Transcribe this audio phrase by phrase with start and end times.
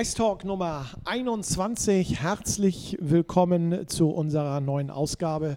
[0.00, 2.22] Ice Talk Nummer 21.
[2.22, 5.56] Herzlich willkommen zu unserer neuen Ausgabe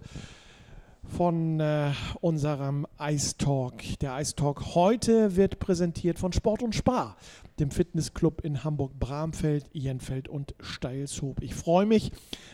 [1.11, 3.83] von äh, unserem Ice Talk.
[3.99, 7.17] Der Ice Talk heute wird präsentiert von Sport und Spar,
[7.59, 11.41] dem Fitnessclub in Hamburg-Bramfeld, Ihenfeld und Steilshoop.
[11.43, 12.11] Ich freue mich,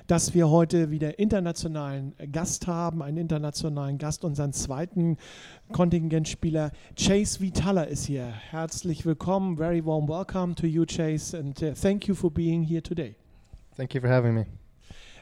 [0.08, 5.18] dass wir heute wieder internationalen Gast haben, einen internationalen Gast, unseren zweiten
[5.72, 8.26] Kontingentspieler Chase Vitala ist hier.
[8.26, 12.82] Herzlich willkommen, very warm welcome to you, Chase, and uh, thank you for being here
[12.82, 13.16] today.
[13.76, 14.57] Thank you for having me.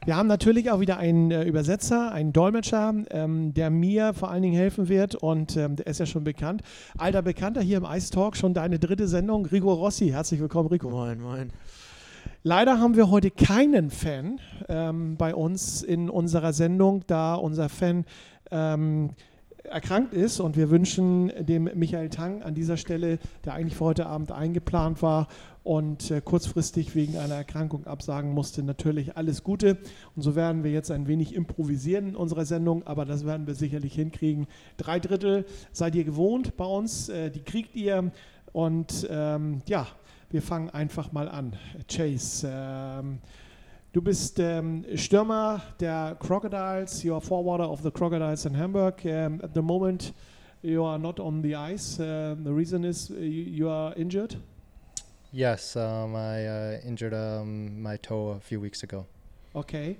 [0.05, 4.43] Wir haben natürlich auch wieder einen äh, Übersetzer, einen Dolmetscher, ähm, der mir vor allen
[4.43, 6.61] Dingen helfen wird und ähm, der ist ja schon bekannt.
[6.95, 10.09] Alter Bekannter hier im Ice Talk, schon deine dritte Sendung, Rico Rossi.
[10.09, 10.91] Herzlich willkommen, Rico.
[10.91, 11.49] Moin, moin.
[12.43, 18.05] Leider haben wir heute keinen Fan ähm, bei uns in unserer Sendung, da unser Fan
[18.51, 19.09] ähm,
[19.63, 24.05] erkrankt ist und wir wünschen dem Michael Tang an dieser Stelle, der eigentlich für heute
[24.05, 25.27] Abend eingeplant war
[25.65, 29.79] und äh, kurzfristig wegen einer Erkrankung absagen musste, natürlich alles Gute.
[30.15, 33.55] Und so werden wir jetzt ein wenig improvisieren in unserer Sendung, aber das werden wir
[33.55, 34.45] sicherlich hinkriegen.
[34.77, 38.12] Drei Drittel seid ihr gewohnt bei uns, äh, die kriegt ihr
[38.53, 39.87] und ähm, ja,
[40.29, 41.53] wir fangen einfach mal an.
[41.90, 43.18] Chase, ähm,
[43.91, 47.01] Du bist ähm, Stürmer der Crocodiles.
[47.01, 48.95] You are forwarder of the Crocodiles in Hamburg.
[49.05, 50.13] Um, at the moment,
[50.62, 51.97] you are not on the ice.
[51.97, 54.35] Uh, the reason is you, you are injured.
[55.35, 59.05] Yes, um, I uh, injured um, my toe a few weeks ago.
[59.53, 59.97] Okay.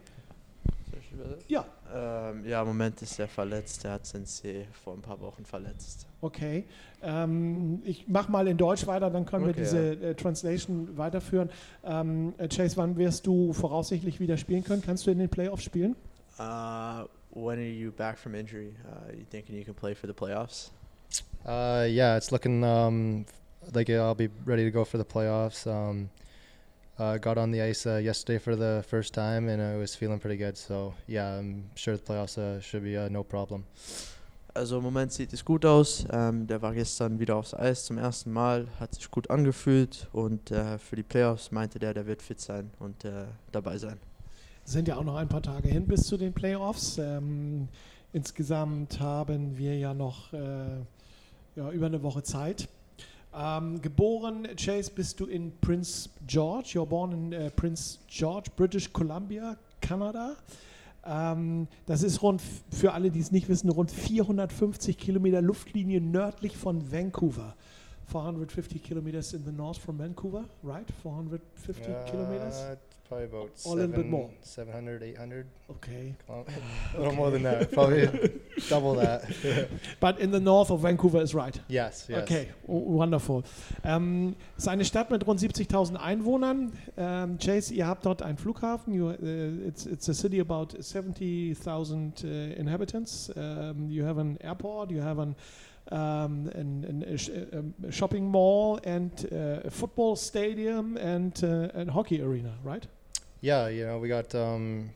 [1.50, 1.66] Ja.
[1.94, 3.84] Ähm, ja, im Moment ist er verletzt.
[3.84, 6.08] Er hat Sensei vor ein paar Wochen verletzt.
[6.22, 6.64] Okay.
[7.04, 11.50] Ähm, ich mache mal in Deutsch weiter, dann können wir Okay, diese äh, Translation weiterführen.
[11.84, 14.82] Ähm, äh, Chase, wann wirst du voraussichtlich wieder spielen können?
[14.82, 15.98] Kannst du in den Playoffs spielen?
[16.40, 18.74] Uh, when are you back from injury?
[18.86, 20.72] Uh, you thinking you can play for the playoffs?
[21.46, 23.26] Uh, yeah, it's looking um,
[23.74, 25.66] like I'll be ready to go for the playoffs.
[25.68, 26.10] Um,
[26.98, 30.20] uh, got on the ice uh, yesterday for the first time, and I was feeling
[30.20, 30.58] pretty good.
[30.58, 33.66] So yeah, I'm sure the playoffs uh, should be uh, no problem.
[34.54, 36.06] Also im Moment sieht es gut aus.
[36.10, 40.50] Ähm, der war gestern wieder aufs Eis zum ersten Mal, hat sich gut angefühlt und
[40.50, 44.00] äh, für die Playoffs meinte der, der wird fit sein und äh, dabei sein.
[44.64, 46.98] sind ja auch noch ein paar Tage hin bis zu den Playoffs.
[46.98, 47.68] Ähm,
[48.14, 50.38] insgesamt haben wir ja noch äh,
[51.58, 52.70] ja, über eine Woche Zeit.
[53.38, 56.70] Ähm, geboren, Chase, bist du in Prince George.
[56.76, 60.38] You're born in äh, Prince George, British Columbia, Kanada.
[61.06, 62.42] Ähm, das ist rund,
[62.72, 67.56] für alle, die es nicht wissen, rund 450 Kilometer Luftlinie nördlich von Vancouver.
[68.08, 70.86] 450 kilometers in the north from Vancouver, right?
[71.02, 72.78] 450 kilometers?
[73.08, 74.32] Probably about Or a little bit more.
[74.42, 75.46] 700, 800.
[75.70, 76.16] Okay.
[76.96, 77.72] a little more than that.
[77.72, 78.08] Probably
[78.70, 79.24] double that.
[80.00, 81.60] But in the north of Vancouver is right.
[81.68, 82.24] yes, yes.
[82.24, 83.44] Okay, wonderful.
[83.84, 86.72] Ähm, es ist eine Stadt mit rund 70.000 Einwohnern.
[86.98, 88.94] Ähm, Chase, ihr habt dort einen Flughafen.
[88.94, 93.30] You, uh, it's, it's a city about 70.000 uh, inhabitants.
[93.36, 95.36] Um, you have an airport, you have an,
[95.92, 101.70] um, an, an- a, sh- a shopping mall and uh, a football stadium and uh,
[101.76, 102.88] a hockey arena, right?
[103.46, 104.90] Yeah, you know, we got um,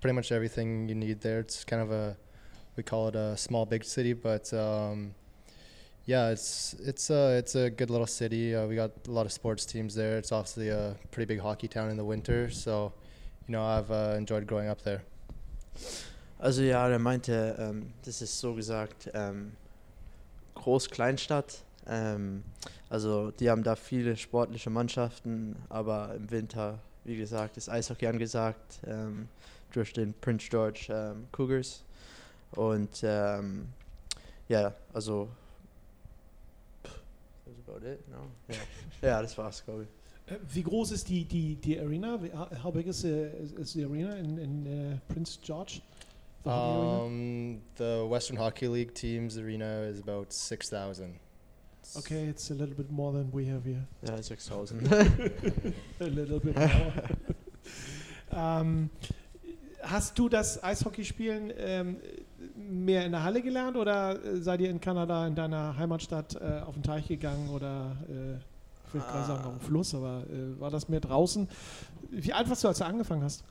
[0.00, 1.40] pretty much everything you need there.
[1.40, 2.16] It's kind of a,
[2.76, 5.16] we call it a small big city, but um,
[6.06, 8.54] yeah, it's it's a it's a good little city.
[8.54, 10.16] Uh, we got a lot of sports teams there.
[10.16, 12.92] It's obviously a pretty big hockey town in the winter, so
[13.48, 15.02] you know I've uh, enjoyed growing up there.
[16.38, 19.56] Also ja, der meinte, ähm, das ist so gesagt ähm,
[20.54, 21.64] Groß-Kleinstadt.
[21.88, 22.44] Ähm,
[22.90, 26.78] also die haben da viele sportliche Mannschaften, aber im Winter,
[27.08, 29.28] wie gesagt, ist Eishockey angesagt ähm,
[29.72, 31.82] durch den Prince George ähm, Cougars.
[32.52, 33.66] Und ähm,
[34.48, 35.28] ja, also
[36.82, 38.26] that's about it, no?
[38.48, 40.32] Ja, ja das war's, glaube ich.
[40.32, 42.22] Äh, Wie groß ist die, die, die Arena?
[42.22, 42.32] Wie-
[42.62, 45.80] How big is the, is, the arena in, in uh, Prince George?
[46.44, 46.50] The?
[46.50, 51.18] Um, the Western Hockey League team's arena is about six thousand.
[51.96, 53.86] Okay, it's a little bit more than we have here.
[54.02, 54.92] Ja, 6000.
[56.00, 56.92] a little bit more.
[58.32, 58.90] ähm,
[59.82, 61.96] hast du das Eishockeyspielen ähm,
[62.56, 66.60] mehr in der Halle gelernt oder äh, seid ihr in Kanada, in deiner Heimatstadt, äh,
[66.60, 68.36] auf den Teich gegangen oder äh,
[68.86, 71.48] ich will gerade sagen auf den Fluss, aber äh, war das mehr draußen?
[72.10, 73.44] Wie alt warst du, als du angefangen hast?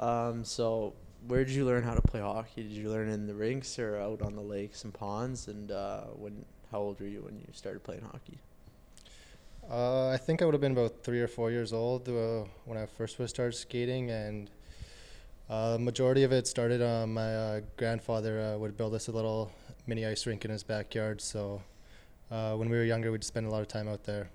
[0.00, 0.94] Um, so
[1.26, 2.62] where did you learn how to play hockey?
[2.62, 5.48] Did you learn in the rinks or out on the lakes and ponds?
[5.48, 8.38] And uh, when, how old were you when you started playing hockey?
[9.70, 12.78] Uh, I think I would have been about three or four years old uh, when
[12.78, 14.50] I first was started skating, and
[15.50, 16.80] uh, the majority of it started.
[16.80, 19.52] Uh, my uh, grandfather uh, would build us a little
[19.86, 21.20] mini ice rink in his backyard.
[21.20, 21.60] So
[22.30, 24.30] uh, when we were younger, we'd spend a lot of time out there.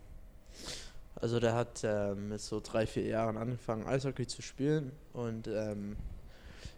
[1.21, 5.95] Also der hat ähm, mit so drei, vier Jahren angefangen, Eishockey zu spielen und ähm,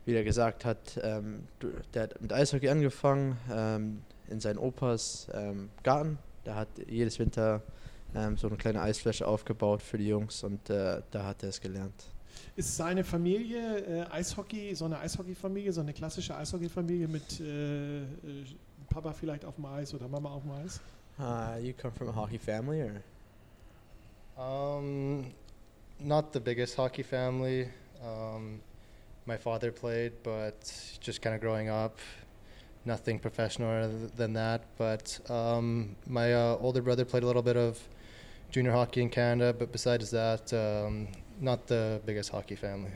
[0.05, 1.47] wie er gesagt hat, ähm,
[1.93, 6.17] der hat mit Eishockey angefangen ähm, in seinen Opas ähm, Garten.
[6.45, 7.61] Der hat jedes Winter
[8.15, 11.59] ähm, so eine kleine Eisfläche aufgebaut für die Jungs und äh, da hat er es
[11.59, 12.05] gelernt.
[12.55, 18.05] Ist seine Familie äh, Eishockey, so eine Eishockey-Familie, so eine klassische Eishockey-Familie mit äh, äh,
[18.89, 20.79] Papa vielleicht auf dem Eis oder Mama auf dem Eis?
[21.17, 23.01] Uh, you come from a hockey family or?
[24.37, 25.33] Um,
[25.99, 27.69] not the biggest hockey family.
[28.03, 28.61] Um,
[29.25, 30.55] my father played, but
[30.99, 31.99] just kind of growing up,
[32.85, 34.61] nothing professional other than that.
[34.77, 37.79] But um, my uh, older brother played a little bit of
[38.51, 41.07] junior hockey in Canada, but besides that, um,
[41.41, 42.91] not the biggest hockey family.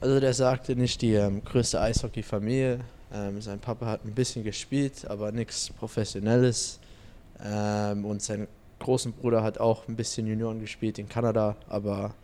[0.00, 2.80] Also der sagte nicht die ähm, größte Eishockey-Familie.
[3.12, 6.80] Ähm, sein Papa hat ein bisschen gespielt, aber nichts Professionelles.
[7.44, 8.48] Ähm, und sein
[8.80, 12.14] großen Bruder hat auch ein bisschen Junioren gespielt in Kanada, aber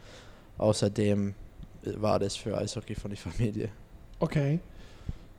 [0.59, 1.35] außerdem
[1.83, 3.69] war das für Eishockey von der Familie.
[4.19, 4.59] Okay.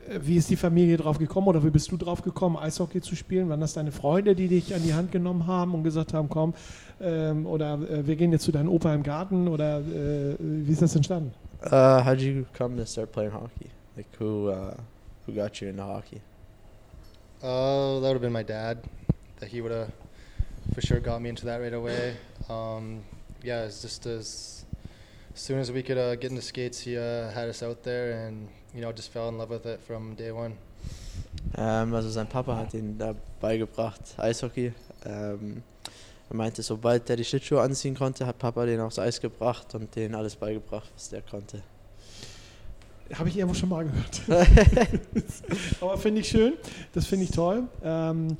[0.10, 3.16] Äh, Wie ist die Familie drauf gekommen oder wie bist du drauf gekommen, Eishockey zu
[3.16, 3.50] spielen?
[3.50, 6.54] Waren das deine Freunde, die dich an die Hand genommen haben und gesagt haben, komm,
[7.02, 10.82] ähm, oder äh, wir gehen jetzt zu deinem Opa im Garten oder äh, wie ist
[10.82, 11.34] das entstanden?
[11.64, 13.70] Uh, how did you come to start playing hockey?
[13.96, 14.74] Like who uh,
[15.28, 16.22] who got you into hockey?
[17.44, 18.80] Uh, that would have been my dad.
[19.40, 19.92] That he would have
[20.74, 22.16] for sure got me into that right away.
[22.50, 23.04] Um,
[23.44, 24.66] yeah, it's just as,
[25.34, 28.28] as soon as we could uh, get into skates, he uh, had us out there,
[28.28, 30.54] and you know just fell in love with it from day one.
[31.58, 34.74] Ähm, also sein Papa hat ihn da beigebracht, Eishockey.
[35.06, 35.64] Ähm,
[36.30, 39.94] er meinte, sobald er die Schlittschuhe anziehen konnte, hat Papa den aufs Eis gebracht und
[39.96, 41.62] denen alles beigebracht, was der konnte.
[43.14, 44.22] Habe ich irgendwo schon mal gehört.
[45.82, 46.54] Aber finde ich schön,
[46.94, 47.64] das finde ich toll.
[47.84, 48.38] Ähm,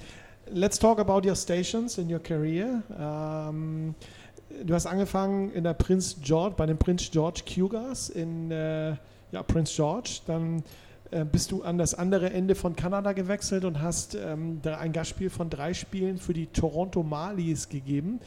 [0.50, 2.82] let's talk about your stations in your career.
[2.98, 3.94] Ähm,
[4.64, 8.96] du hast angefangen in der Prince George, bei den Prince George Cougars in äh,
[9.32, 10.20] ja, Prince George.
[10.28, 10.64] Dann
[11.12, 15.30] äh, bist du an das andere Ende von Kanada gewechselt und hast ähm, ein Gastspiel
[15.30, 18.20] von drei Spielen für die Toronto Marlies gegeben.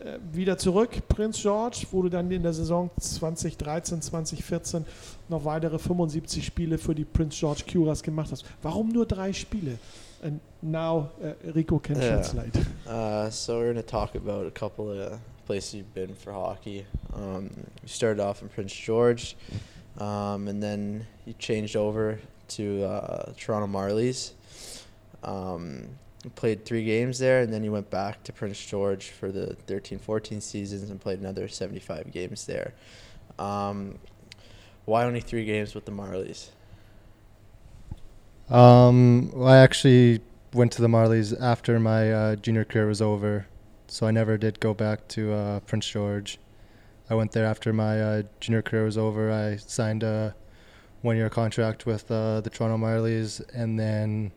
[0.00, 4.84] Äh, wieder zurück, Prince George, wo du dann in der Saison 2013, 2014
[5.28, 8.44] noch weitere 75 Spiele für die Prince George Curas gemacht hast.
[8.62, 9.78] Warum nur drei Spiele?
[10.22, 12.08] And now uh, Rico can Ja.
[12.16, 12.58] translate.
[12.86, 16.84] Uh, so we're going to talk about a couple of places you've been for hockey.
[17.14, 17.48] Um,
[17.82, 19.36] you started off in Prince George,
[19.98, 22.18] um, and then he changed over
[22.48, 24.32] to uh, Toronto Marlies.
[25.22, 25.88] Um,
[26.34, 30.40] played three games there, and then he went back to Prince George for the 13-14
[30.40, 32.72] seasons and played another 75 games there.
[33.38, 33.98] Um,
[34.84, 36.50] why only three games with the Marlies?
[38.50, 40.20] Um, well, I actually
[40.52, 43.46] went to the Marlies after my uh, junior career was over,
[43.86, 46.38] so I never did go back to uh, Prince George.
[47.10, 49.30] I went there after my uh, junior career was over.
[49.30, 50.34] I signed a
[51.02, 54.32] one-year contract with uh, the Toronto Marlies, and then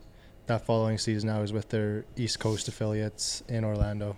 [0.47, 4.17] that following season I was with their East Coast affiliates in Orlando.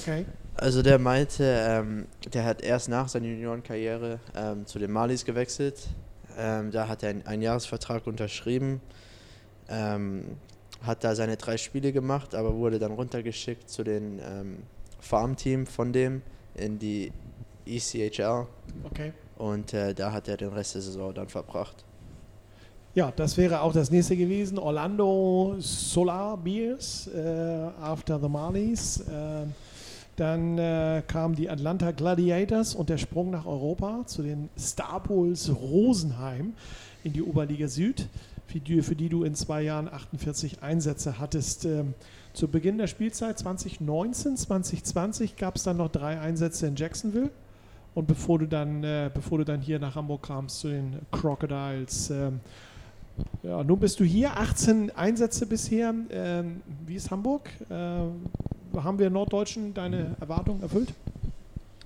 [0.00, 0.26] Okay.
[0.56, 5.88] Also der meinte, ähm, der hat erst nach seiner Juniorenkarriere ähm, zu den Malis gewechselt.
[6.36, 8.80] Ähm, da hat er einen Einjahresvertrag unterschrieben,
[9.68, 10.36] ähm,
[10.82, 14.62] hat da seine drei Spiele gemacht, aber wurde dann runtergeschickt zu den ähm,
[15.00, 16.22] Farmteam von dem
[16.54, 17.12] in die
[17.76, 18.46] ECHL
[18.84, 19.12] Okay.
[19.38, 21.84] und äh, da hat er den Rest der Saison dann verbracht.
[22.94, 24.58] Ja, das wäre auch das nächste gewesen.
[24.58, 29.00] Orlando Solar Bears äh, after the Marlies.
[29.00, 29.46] Äh,
[30.16, 35.50] dann äh, kamen die Atlanta Gladiators und der Sprung nach Europa zu den Star Bulls
[35.50, 36.54] Rosenheim
[37.04, 38.08] in die Oberliga Süd,
[38.46, 41.64] für die, für die du in zwei Jahren 48 Einsätze hattest.
[41.64, 41.94] Ähm,
[42.32, 47.30] zu Beginn der Spielzeit 2019, 2020 gab es dann noch drei Einsätze in Jacksonville.
[47.94, 52.10] Und bevor du dann, äh, bevor du dann hier nach Hamburg kamst zu den Crocodiles,
[52.10, 52.40] ähm,
[53.42, 55.92] ja, nun bist du hier, 18 Einsätze bisher.
[56.10, 57.50] Ähm, wie ist Hamburg?
[57.70, 58.26] Ähm,
[58.76, 60.94] haben wir Norddeutschen deine Erwartungen erfüllt?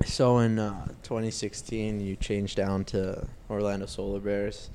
[0.04, 4.70] So in uh, 2016, you changed down to Orlando Solar Bears.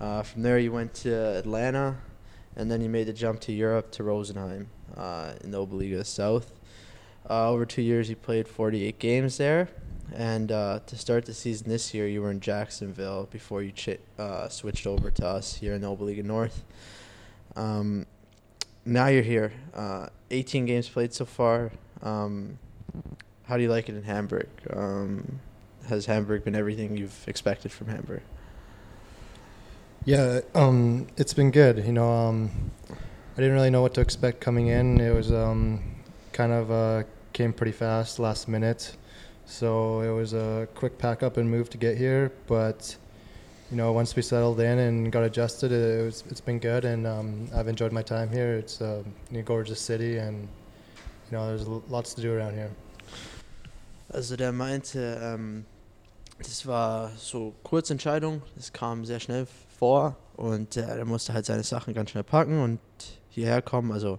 [0.00, 1.94] Uh, from there, you went to Atlanta,
[2.56, 6.50] and then you made the jump to Europe to Rosenheim uh, in the Oberliga South.
[7.30, 9.68] Uh, over two years, you played 48 games there.
[10.14, 14.00] And uh, to start the season this year, you were in Jacksonville before you ch-
[14.18, 16.64] uh, switched over to us here in the Oberliga North.
[17.56, 18.06] Um,
[18.84, 19.52] now you're here.
[19.74, 21.70] Uh, 18 games played so far.
[22.02, 22.58] Um,
[23.44, 24.48] how do you like it in Hamburg?
[24.70, 25.40] Um,
[25.88, 28.22] has Hamburg been everything you've expected from Hamburg?
[30.04, 31.84] Yeah, um, it's been good.
[31.84, 32.50] You know, um,
[32.90, 35.00] I didn't really know what to expect coming in.
[35.00, 35.82] It was um,
[36.32, 37.02] kind of uh,
[37.32, 38.96] came pretty fast, last minute.
[39.52, 42.96] So it was a quick pack up and move to get here, but
[43.70, 47.06] you know, once we settled in and got adjusted, it was, it's been good, and
[47.06, 48.54] um, I've enjoyed my time here.
[48.54, 49.04] It's a
[49.44, 50.48] gorgeous city, and
[51.30, 52.70] you know, there's lots to do around here.
[54.08, 55.66] Also der meinte, ähm,
[56.38, 59.46] das war so Kurzentscheidung, das kam sehr schnell
[59.78, 62.80] vor und äh, er musste halt seine Sachen ganz schnell packen und
[63.28, 63.92] hierher kommen.
[63.92, 64.18] Also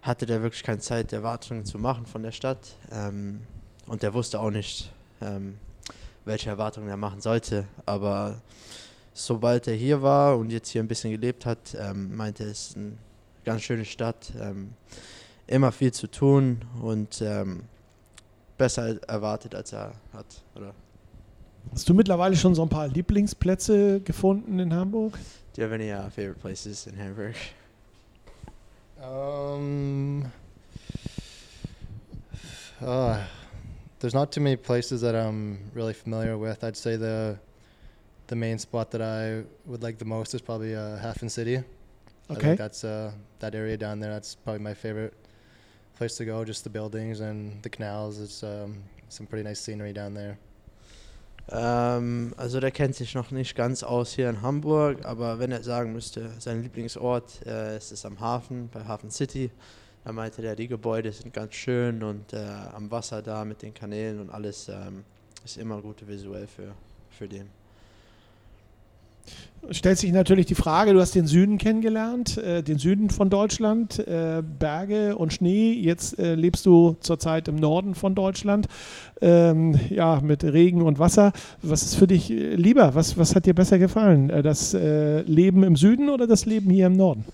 [0.00, 3.42] hatte der wirklich keine Zeit, Erwartungen zu machen von der Stadt ähm,
[3.86, 4.90] und der wusste auch nicht,
[5.20, 5.58] ähm,
[6.24, 7.66] welche Erwartungen er machen sollte.
[7.84, 8.40] Aber
[9.14, 12.70] sobald er hier war und jetzt hier ein bisschen gelebt hat, ähm, meinte er, es
[12.70, 12.92] ist eine
[13.44, 14.74] ganz schöne Stadt, ähm,
[15.46, 17.62] immer viel zu tun und ähm,
[18.58, 20.26] besser erwartet, als er hat.
[20.54, 20.74] Oder?
[21.72, 25.18] Hast du mittlerweile schon so ein paar Lieblingsplätze gefunden in Hamburg?
[25.54, 27.34] Do you have any uh, favorite places in Hamburg?
[28.98, 30.24] Um,
[32.80, 33.16] uh,
[34.06, 36.62] there's not too many places that I'm really familiar with.
[36.62, 37.40] I'd say the
[38.28, 41.56] the main spot that I would like the most is probably uh, Hafen City.
[41.56, 41.64] Okay.
[42.30, 43.10] I think that's uh,
[43.40, 44.12] that area down there.
[44.12, 45.12] That's probably my favorite
[45.96, 46.44] place to go.
[46.44, 48.20] Just the buildings and the canals.
[48.20, 50.38] It's um, some pretty nice scenery down there.
[51.50, 55.64] Ähm, also der kennt sich noch nicht ganz aus hier in Hamburg, aber wenn er
[55.64, 59.50] sagen müsste, sein Lieblingsort äh, ist es am Hafen, bei Hafen City.
[60.06, 62.36] Da meinte der, die Gebäude sind ganz schön und äh,
[62.76, 65.02] am Wasser da mit den Kanälen und alles ähm,
[65.44, 66.74] ist immer gut visuell für,
[67.10, 67.48] für den.
[69.72, 73.98] Stellt sich natürlich die Frage, du hast den Süden kennengelernt, äh, den Süden von Deutschland,
[73.98, 75.72] äh, Berge und Schnee.
[75.72, 78.68] Jetzt äh, lebst du zurzeit im Norden von Deutschland,
[79.20, 81.32] ähm, ja, mit Regen und Wasser.
[81.62, 82.94] Was ist für dich äh, lieber?
[82.94, 84.30] Was, was hat dir besser gefallen?
[84.30, 87.24] Äh, das äh, Leben im Süden oder das Leben hier im Norden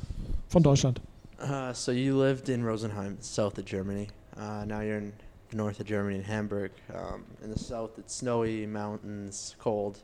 [0.49, 1.02] von Deutschland?
[1.43, 4.09] Uh, so you lived in Rosenheim, south of Germany.
[4.37, 5.13] Uh, now you're in
[5.51, 6.71] the north of Germany, in Hamburg.
[6.95, 9.99] Um, in the south, it's snowy, mountains, cold.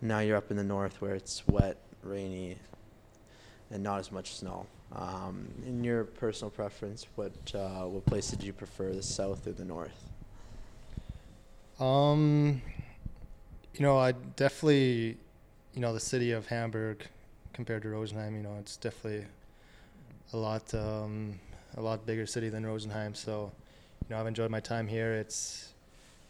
[0.00, 2.56] Now you're up in the north where it's wet, rainy,
[3.70, 4.64] and not as much snow.
[4.92, 9.52] Um, in your personal preference, what uh, what place did you prefer, the south or
[9.52, 10.08] the north?
[11.78, 12.62] Um,
[13.74, 15.18] you know, I definitely,
[15.74, 17.06] you know, the city of Hamburg
[17.52, 19.26] compared to Rosenheim, you know, it's definitely
[20.32, 21.38] a lot, um,
[21.76, 23.16] a lot bigger city than Rosenheim.
[23.16, 23.52] So,
[24.08, 25.12] you know, I've enjoyed my time here.
[25.12, 25.72] It's,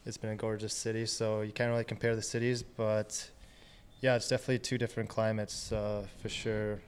[0.07, 1.07] it's been a gorgeous city.
[1.07, 3.31] So you can't really compare the cities, but
[4.01, 6.81] yeah, it's definitely two different climates uh, for sure.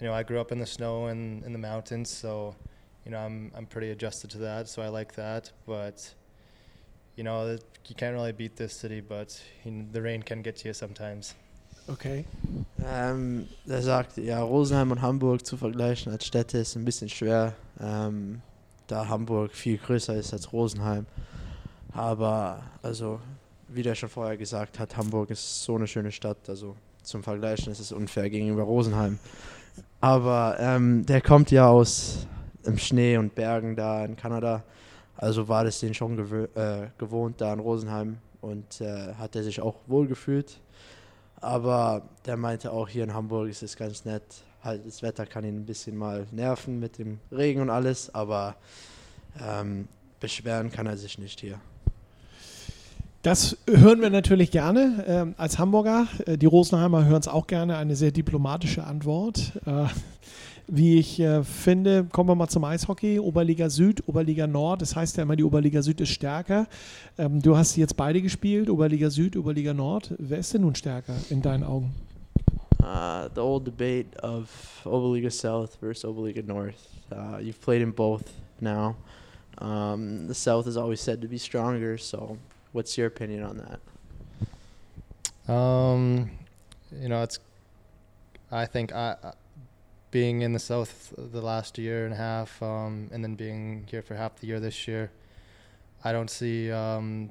[0.00, 2.54] You know, I grew up in the snow and in the mountains, so
[3.04, 4.68] you know, I'm I'm pretty adjusted to that.
[4.68, 6.14] So I like that, but
[7.16, 10.56] you know, you can't really beat this city, but you know, the rain can get
[10.58, 11.34] to you sometimes.
[11.92, 12.24] Okay.
[12.84, 17.54] Ähm, er sagt, ja, Rosenheim und Hamburg zu vergleichen als Städte ist ein bisschen schwer,
[17.80, 18.40] ähm,
[18.86, 21.06] da Hamburg viel größer ist als Rosenheim.
[21.92, 23.20] Aber, also,
[23.68, 26.48] wie der schon vorher gesagt hat, Hamburg ist so eine schöne Stadt.
[26.48, 29.18] Also, zum Vergleichen ist es unfair gegenüber Rosenheim.
[30.00, 32.26] Aber ähm, der kommt ja aus
[32.64, 34.62] im Schnee und Bergen da in Kanada.
[35.16, 39.42] Also war das den schon gewö äh, gewohnt da in Rosenheim und äh, hat er
[39.42, 40.60] sich auch wohl gefühlt.
[41.40, 44.22] Aber der meinte auch, hier in Hamburg ist es ganz nett.
[44.62, 48.56] Halt, das Wetter kann ihn ein bisschen mal nerven mit dem Regen und alles, aber
[49.42, 49.88] ähm,
[50.20, 51.58] beschweren kann er sich nicht hier.
[53.22, 56.06] Das hören wir natürlich gerne ähm, als Hamburger.
[56.26, 57.76] Äh, die Rosenheimer hören es auch gerne.
[57.76, 59.52] Eine sehr diplomatische Antwort.
[59.66, 59.86] Äh,
[60.72, 63.18] wie ich äh, finde, kommen wir mal zum Eishockey.
[63.18, 64.82] Oberliga Süd, Oberliga Nord.
[64.82, 66.66] Das heißt ja immer, die Oberliga Süd ist stärker.
[67.18, 70.14] Ähm, du hast jetzt beide gespielt, Oberliga Süd, Oberliga Nord.
[70.18, 71.92] Wer ist denn nun stärker in deinen Augen?
[72.80, 74.48] Uh, the old debate of
[74.84, 76.88] Oberliga South versus Oberliga North.
[77.12, 78.22] Uh, you've played in both
[78.60, 78.94] now.
[79.58, 82.38] Um, the South is always said to be stronger, so
[82.72, 85.52] what's your opinion on that?
[85.52, 86.30] Um,
[87.02, 87.40] you know, it's.
[88.52, 89.32] I think I, I-
[90.10, 94.02] being in the south the last year and a half, um, and then being here
[94.02, 95.10] for half the year this year,
[96.02, 97.30] I don't see um,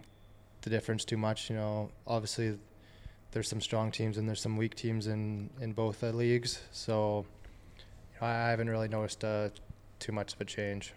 [0.61, 1.49] the difference too much.
[1.49, 2.57] You know, obviously,
[3.31, 6.61] there's some strong teams and there's some weak teams in in both the leagues.
[6.71, 7.25] So,
[8.13, 9.49] you know, I haven't really noticed uh,
[9.99, 10.93] too much of a change.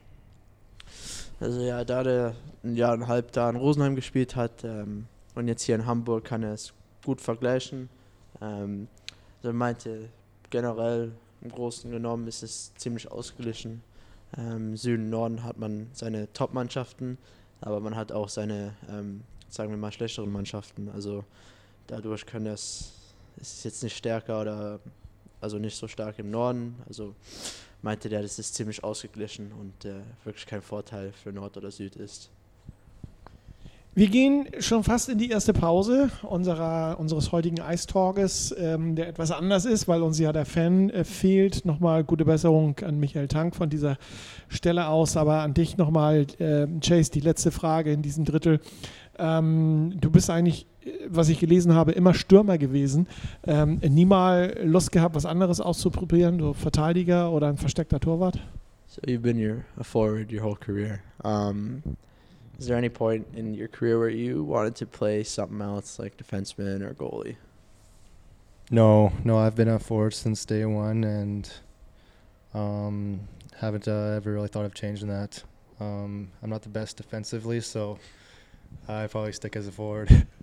[1.41, 5.07] Also ja, da der ein Jahr und ein halb da in Rosenheim gespielt hat ähm,
[5.35, 6.73] und jetzt hier in Hamburg kann er es
[7.05, 7.89] gut vergleichen.
[8.41, 8.89] Ähm,
[9.39, 10.09] also er meinte
[10.51, 11.13] generell
[11.43, 13.83] im Großen genommen ist es ziemlich ausgeglichen.
[14.37, 17.19] Ähm, Süden, Norden hat man seine Top-Mannschaften,
[17.61, 20.89] aber man hat auch seine, ähm, sagen wir mal, schlechteren Mannschaften.
[20.89, 21.25] Also
[21.87, 22.93] dadurch können das,
[23.41, 24.81] es ist jetzt nicht stärker oder
[25.41, 26.77] also nicht so stark im Norden.
[26.87, 27.15] Also
[27.83, 31.97] meinte der, das ist ziemlich ausgeglichen und äh, wirklich kein Vorteil für Nord oder Süd
[31.97, 32.31] ist.
[33.95, 39.31] Wir gehen schon fast in die erste Pause unserer, unseres heutigen Eistalges, ähm, der etwas
[39.31, 41.67] anders ist, weil uns ja der Fan äh, fehlt.
[41.67, 43.99] Nochmal gute Besserung an Michael Tank von dieser
[44.49, 48.61] Stelle aus, aber an dich nochmal, äh, Chase, die letzte Frage in diesem Drittel.
[49.19, 50.67] Ähm, du bist eigentlich,
[51.11, 53.09] was ich gelesen habe, immer Stürmer gewesen.
[53.47, 58.41] Ähm, nie mal Lust gehabt, was anderes auszuprobieren, so Verteidiger oder ein versteckter Torwart?
[58.87, 61.01] So you've been your, a forward your whole career.
[61.23, 61.83] Um,
[62.63, 66.17] Is there any point in your career where you wanted to play something else like
[66.17, 67.35] defenseman or goalie?
[68.71, 71.53] No, no, I've been a forward since day one, and
[72.55, 73.27] um,
[73.57, 75.43] haven't uh, ever really thought of changing that.
[75.81, 77.99] Um, I'm not the best defensively, so
[78.87, 80.09] I probably stick as a forward.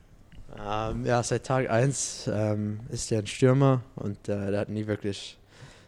[0.57, 4.87] Um, ja, seit Tag 1 ähm, ist er ein Stürmer und äh, der hat nie
[4.87, 5.37] wirklich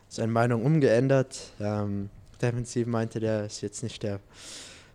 [0.08, 1.52] seine Meinung umgeändert.
[1.60, 4.20] Ähm, defensiv meinte der ist jetzt nicht der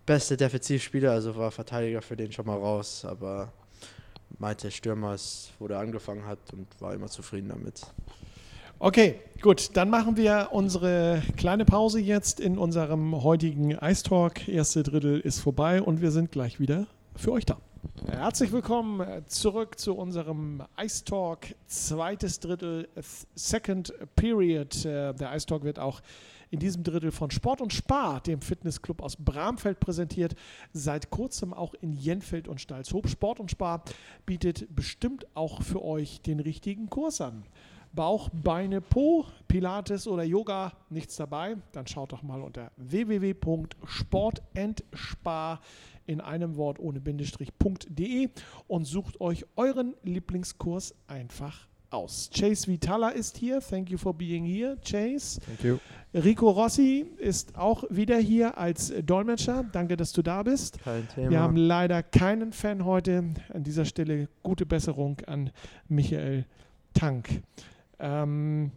[0.07, 3.51] beste Defensivspieler, also war Verteidiger für den schon mal raus, aber
[4.39, 7.81] meinte Stürmer ist, wo der angefangen hat und war immer zufrieden damit.
[8.79, 14.47] Okay, gut, dann machen wir unsere kleine Pause jetzt in unserem heutigen Ice Talk.
[14.47, 17.57] Erste Drittel ist vorbei und wir sind gleich wieder für euch da.
[18.07, 21.39] Herzlich willkommen zurück zu unserem Ice Talk.
[21.65, 22.87] Zweites Drittel,
[23.35, 24.85] Second Period.
[24.85, 26.01] Äh, der Ice Talk wird auch
[26.49, 30.35] in diesem Drittel von Sport und Spar, dem Fitnessclub aus Bramfeld, präsentiert.
[30.73, 33.09] Seit kurzem auch in Jenfeld und Stalzhoop.
[33.09, 33.83] Sport und Spar
[34.25, 37.43] bietet bestimmt auch für euch den richtigen Kurs an.
[37.93, 41.55] Bauch, Beine, Po, Pilates oder Yoga, nichts dabei?
[41.71, 45.61] Dann schaut doch mal unter www.sportandspar
[46.05, 48.29] in einem Wort ohne Bindestrich.de
[48.67, 52.29] und sucht euch euren Lieblingskurs einfach aus.
[52.33, 53.61] Chase Vitala ist hier.
[53.61, 55.39] Thank you for being here, Chase.
[55.41, 55.79] Thank you.
[56.13, 59.65] Rico Rossi ist auch wieder hier als Dolmetscher.
[59.71, 60.79] Danke, dass du da bist.
[60.81, 61.29] Kein Thema.
[61.29, 63.23] Wir haben leider keinen Fan heute.
[63.53, 65.51] An dieser Stelle gute Besserung an
[65.87, 66.45] Michael
[66.93, 67.41] Tank.
[67.99, 68.71] Ähm,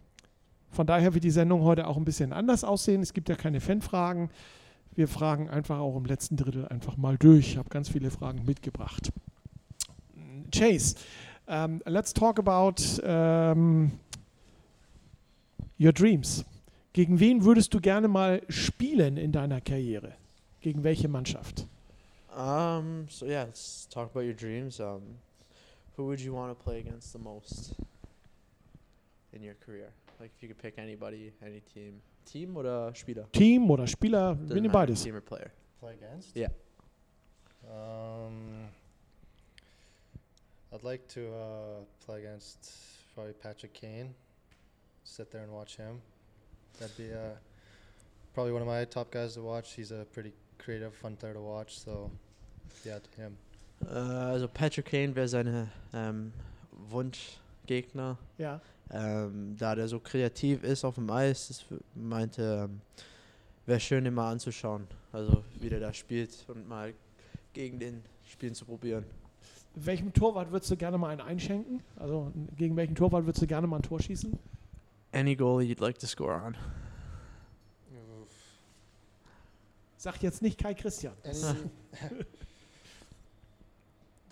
[0.69, 3.01] von daher wird die Sendung heute auch ein bisschen anders aussehen.
[3.01, 4.29] Es gibt ja keine Fanfragen.
[4.93, 7.51] Wir fragen einfach auch im letzten Drittel einfach mal durch.
[7.51, 9.11] Ich habe ganz viele Fragen mitgebracht.
[10.53, 10.95] Chase,
[11.51, 13.91] um, let's talk about um,
[15.77, 16.45] your dreams.
[16.93, 20.13] Gegen wen würdest du gerne mal spielen in deiner Karriere?
[20.61, 21.67] Gegen welche Mannschaft?
[22.35, 24.79] Um, so yeah, let's talk about your dreams.
[24.79, 25.01] Um,
[25.97, 27.75] who would you want to play against the most
[29.33, 29.91] in your career?
[30.19, 32.01] Like if you could pick anybody, any team.
[32.25, 33.25] Team oder Spieler?
[33.33, 35.03] Team oder Spieler, Doesn't beides.
[35.03, 35.51] Team or player.
[35.79, 36.35] Play against?
[36.35, 36.49] Yeah.
[37.67, 38.69] Um,
[40.73, 42.71] I'd like to uh, play against
[43.13, 44.13] probably Patrick Kane.
[45.03, 46.01] Sit there and watch him.
[46.79, 47.35] That'd be uh,
[48.33, 49.73] probably one of my top guys to watch.
[49.73, 51.77] He's a pretty creative, fun player to watch.
[51.79, 52.09] So,
[52.85, 53.37] yeah, to him.
[53.85, 56.31] Äh, also Patrick Kane wäre seine ähm,
[56.89, 58.17] Wunschgegner.
[58.37, 58.61] Ja.
[58.93, 62.81] Ähm, da der so kreativ ist auf dem Eis, das w- meinte, ähm,
[63.65, 64.87] wäre schön, ihn mal anzuschauen.
[65.11, 66.93] Also wie der da spielt und mal
[67.53, 69.05] gegen den spielen zu probieren.
[69.75, 71.81] Welchem Torwart würdest du gerne mal einen einschenken?
[71.95, 74.37] Also gegen welchen Torwart würdest du gerne mal ein Tor schießen?
[75.13, 76.55] Any goalie you'd like to score on.
[79.97, 81.13] Sag jetzt nicht Kai Christian.
[81.23, 81.35] Any,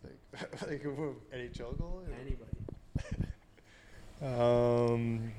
[0.04, 2.04] like, like who- NHL goal?
[4.22, 5.32] Um,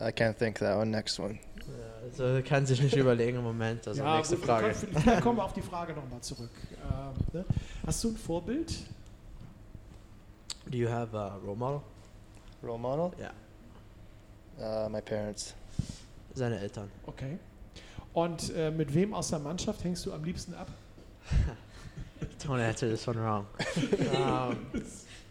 [0.00, 0.90] I can't think that one.
[0.90, 1.38] Next one.
[2.02, 3.86] Also kann sich nicht überlegen im Moment.
[3.86, 4.74] Also nächste gut, Frage.
[4.74, 6.50] Vielleicht kommen wir auf die Frage nochmal zurück.
[6.82, 7.44] Ähm, ne?
[7.86, 8.74] Hast du ein Vorbild?
[10.66, 11.80] Do you have a role model?
[12.62, 13.12] Role model?
[13.20, 14.86] Ja.
[14.86, 15.54] Uh, my parents.
[16.34, 16.90] Seine Eltern.
[17.06, 17.38] Okay.
[18.12, 20.68] Und äh, mit wem aus der Mannschaft hängst du am liebsten ab?
[22.44, 23.46] Don't answer this one wrong.
[24.14, 24.56] um,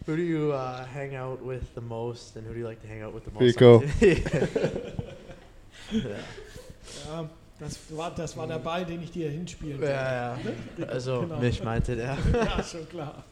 [0.06, 2.88] who do you uh, hang out with the most, and who do you like to
[2.88, 3.42] hang out with the most?
[3.42, 3.82] Rico.
[5.92, 7.28] ja.
[7.58, 9.92] Das, war, das war der Ball, den ich dir hinspielen wollte.
[9.92, 10.38] Ja, ja.
[10.88, 11.38] Also genau.
[11.38, 12.16] mich meinte der.
[12.32, 13.22] ja, schon klar.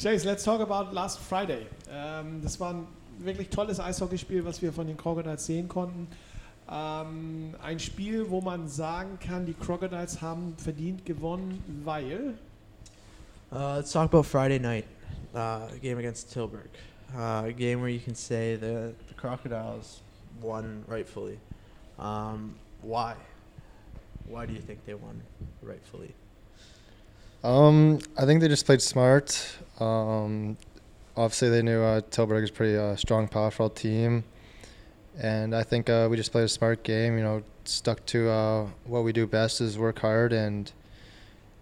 [0.00, 1.66] Chase, let's talk about last Friday.
[1.90, 2.86] Ähm, das war ein
[3.18, 6.08] wirklich tolles Eishockeyspiel, was wir von den Crocodiles sehen konnten.
[6.70, 12.34] Ähm, ein Spiel, wo man sagen kann, die Crocodiles haben verdient gewonnen, weil
[13.54, 14.86] Uh, let's talk about Friday night
[15.34, 16.68] uh, game against Tilburg.
[17.16, 20.00] Uh, a game where you can say the, the Crocodiles
[20.40, 21.38] won rightfully.
[21.98, 23.14] Um, why?
[24.26, 25.22] Why do you think they won
[25.62, 26.14] rightfully?
[27.44, 29.56] Um, I think they just played smart.
[29.80, 30.56] Um,
[31.16, 34.24] obviously, they knew uh, Tilburg is a pretty uh, strong, powerful team,
[35.18, 37.18] and I think uh, we just played a smart game.
[37.18, 40.70] You know, stuck to uh, what we do best is work hard, and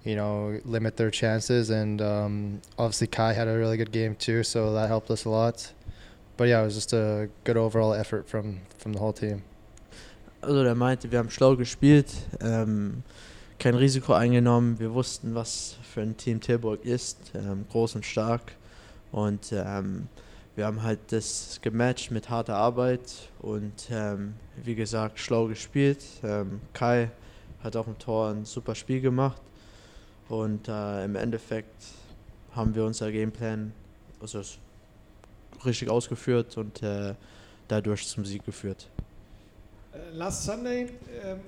[0.04, 1.70] you know, limit their chances.
[1.70, 5.30] And um, obviously, Kai had a really good game too, so that helped us a
[5.30, 5.72] lot.
[6.36, 9.42] But yeah, it was just a good overall effort from from the whole team.
[10.42, 12.10] Also der meinte, wir haben schlau gespielt,
[12.40, 13.02] ähm,
[13.58, 14.78] kein Risiko eingenommen.
[14.78, 18.52] Wir wussten, was für ein Team Tilburg ist, ähm, groß und stark.
[19.12, 20.08] Und ähm,
[20.56, 24.34] wir haben halt das gematcht mit harter Arbeit und ähm,
[24.64, 26.02] wie gesagt schlau gespielt.
[26.22, 27.10] Ähm, Kai
[27.62, 29.42] hat auch im Tor ein super Spiel gemacht
[30.30, 31.84] und äh, im Endeffekt
[32.54, 33.72] haben wir unser Gameplan
[34.20, 34.42] also
[35.64, 37.14] richtig ausgeführt und äh,
[37.68, 38.88] dadurch zum Sieg geführt.
[39.92, 40.88] Äh, last Sunday äh,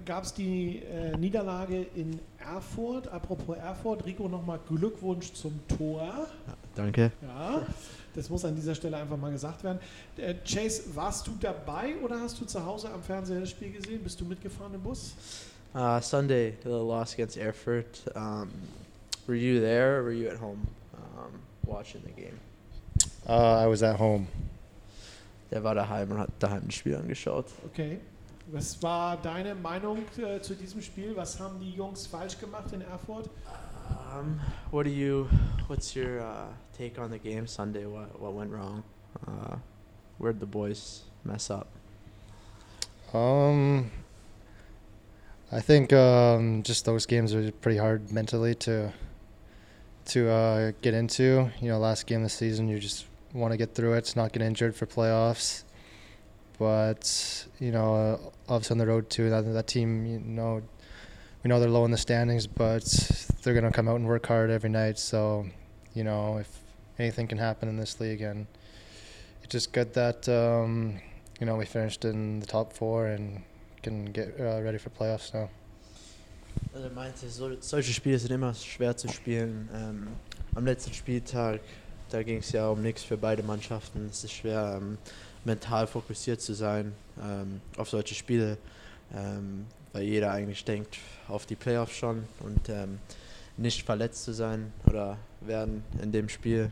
[0.04, 3.06] gab es die äh, Niederlage in Erfurt.
[3.08, 6.02] Apropos Erfurt, Rico nochmal Glückwunsch zum Tor.
[6.02, 7.12] Ja, danke.
[7.22, 7.64] Ja,
[8.14, 9.78] das muss an dieser Stelle einfach mal gesagt werden.
[10.16, 14.02] Äh, Chase, warst du dabei oder hast du zu Hause am Fernseher das Spiel gesehen?
[14.02, 15.14] Bist du mitgefahren im Bus?
[15.74, 18.02] Uh, Sunday, the loss against Erfurt.
[18.14, 18.50] Um,
[19.26, 21.32] were you there or were you at home um,
[21.64, 22.38] watching the game?
[23.26, 24.28] Uh, I was at home.
[25.50, 27.46] Der war daheim und hat daheim das Spiel angeschaut.
[27.66, 27.98] Okay.
[28.50, 31.16] Was war deine Meinung äh, zu diesem Spiel?
[31.16, 33.30] Was haben die Jungs falsch gemacht in Erfurt?
[34.12, 35.26] Um, what do you?
[35.68, 37.86] What's your uh, take on the game Sunday?
[37.86, 38.82] What what went wrong?
[39.26, 39.56] Uh,
[40.18, 41.68] where'd the boys mess up?
[43.14, 43.90] Um,
[45.54, 48.90] I think um, just those games are pretty hard mentally to
[50.06, 51.50] to uh, get into.
[51.60, 54.32] You know, last game of the season, you just want to get through it, not
[54.32, 55.64] get injured for playoffs.
[56.58, 60.62] But you know, uh, obviously on the road too, that that team, you know,
[61.44, 62.84] we know they're low in the standings, but
[63.42, 64.98] they're gonna come out and work hard every night.
[64.98, 65.46] So,
[65.92, 66.48] you know, if
[66.98, 68.46] anything can happen in this league, and
[69.42, 70.98] it's just good that um,
[71.40, 73.42] you know we finished in the top four and
[73.82, 75.48] can get uh, ready for playoffs now.
[76.74, 79.68] Also er meinte, so, solche Spiele sind immer schwer zu spielen.
[79.74, 80.08] Ähm,
[80.54, 81.60] am letzten Spieltag,
[82.10, 84.08] da ging es ja um nichts für beide Mannschaften.
[84.10, 84.98] Es ist schwer, ähm,
[85.44, 86.92] mental fokussiert zu sein
[87.22, 88.58] ähm, auf solche Spiele,
[89.14, 92.98] ähm, weil jeder eigentlich denkt auf die Playoffs schon und ähm,
[93.56, 96.70] nicht verletzt zu sein oder werden in dem Spiel.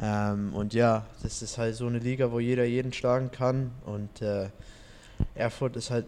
[0.00, 4.22] Ähm, und ja, das ist halt so eine Liga, wo jeder jeden schlagen kann und
[4.22, 4.48] äh,
[5.34, 6.06] Erfurt ist halt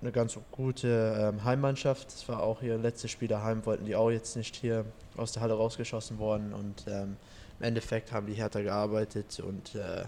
[0.00, 2.08] eine ganz gute ähm, Heimmannschaft.
[2.08, 4.84] Das war auch ihr letztes Spiel daheim, wollten die auch jetzt nicht hier
[5.16, 6.52] aus der Halle rausgeschossen worden.
[6.52, 7.16] Und ähm,
[7.58, 10.04] im Endeffekt haben die härter gearbeitet und äh,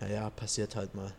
[0.00, 1.12] naja, passiert halt mal.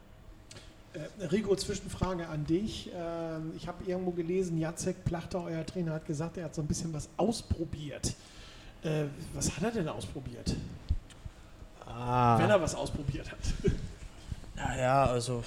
[0.94, 2.92] Äh, Rico, Zwischenfrage an dich.
[2.94, 6.68] Ähm, ich habe irgendwo gelesen, Jacek Plachter, euer Trainer, hat gesagt, er hat so ein
[6.68, 8.16] bisschen was ausprobiert.
[8.84, 10.56] Äh, was hat er denn ausprobiert?
[11.86, 12.38] Ah.
[12.40, 13.40] Wenn er was ausprobiert hat.
[14.56, 15.44] Naja, also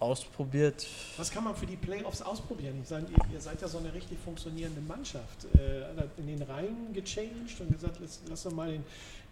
[0.00, 0.86] ausprobiert.
[1.16, 2.78] Was kann man für die Playoffs ausprobieren?
[2.82, 5.44] Ich sage, ihr, ihr seid ja so eine richtig funktionierende Mannschaft.
[5.54, 8.84] Äh, hat in den Reihen gechanged und gesagt, lass, lass doch mal den,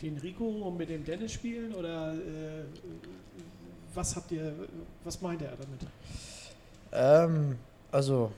[0.02, 1.74] den Rico und mit dem Dennis spielen?
[1.74, 2.64] Oder äh,
[3.94, 4.52] was habt ihr,
[5.04, 5.80] was meint er damit?
[6.92, 7.58] Ähm,
[7.90, 8.30] also,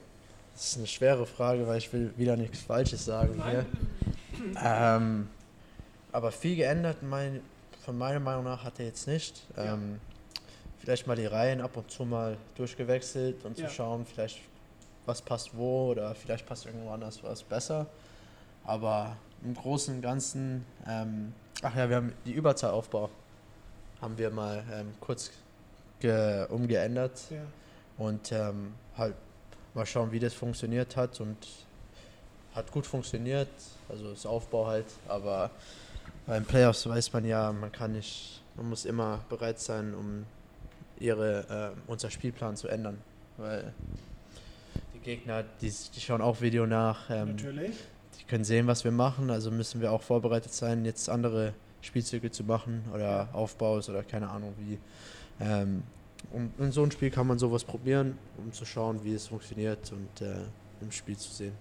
[0.54, 3.66] das ist eine schwere Frage, weil ich will wieder nichts Falsches sagen hier.
[4.62, 5.28] Ähm,
[6.12, 7.40] aber viel geändert, mein,
[7.84, 9.42] von meiner Meinung nach, hat er jetzt nicht.
[9.56, 9.74] Ja.
[9.74, 10.00] Ähm,
[10.80, 13.68] vielleicht mal die Reihen ab und zu mal durchgewechselt und Ja.
[13.68, 14.40] zu schauen, vielleicht
[15.06, 17.86] was passt wo oder vielleicht passt irgendwo anders was besser.
[18.64, 23.08] Aber im Großen und Ganzen, ähm, ach ja, wir haben die Überzahlaufbau
[24.00, 25.30] haben wir mal ähm, kurz
[26.00, 27.42] ge umgeändert Ja.
[27.98, 29.14] und ähm, halt
[29.74, 31.36] mal schauen, wie das funktioniert hat und
[32.54, 33.48] hat gut funktioniert,
[33.90, 35.50] also das Aufbau halt, aber
[36.26, 40.24] beim Playoffs weiß man ja, man kann nicht, man muss immer bereit sein, um
[41.00, 42.98] ihre, äh, unser Spielplan zu ändern,
[43.36, 43.72] weil
[44.94, 47.76] die Gegner, die, die schauen auch Video nach, ähm, Natürlich.
[48.18, 52.30] die können sehen, was wir machen, also müssen wir auch vorbereitet sein, jetzt andere Spielzüge
[52.30, 54.78] zu machen oder Aufbaus oder keine Ahnung wie.
[55.40, 55.82] Ähm,
[56.32, 59.90] und in so einem Spiel kann man sowas probieren, um zu schauen, wie es funktioniert
[59.90, 60.34] und äh,
[60.82, 61.54] im Spiel zu sehen.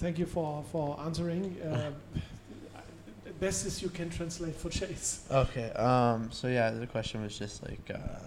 [0.00, 1.56] Thank you for, for answering.
[1.62, 1.92] Uh,
[3.42, 5.26] best as you can translate for Chase.
[5.28, 8.20] Okay, um, so yeah, the question was just like, uh,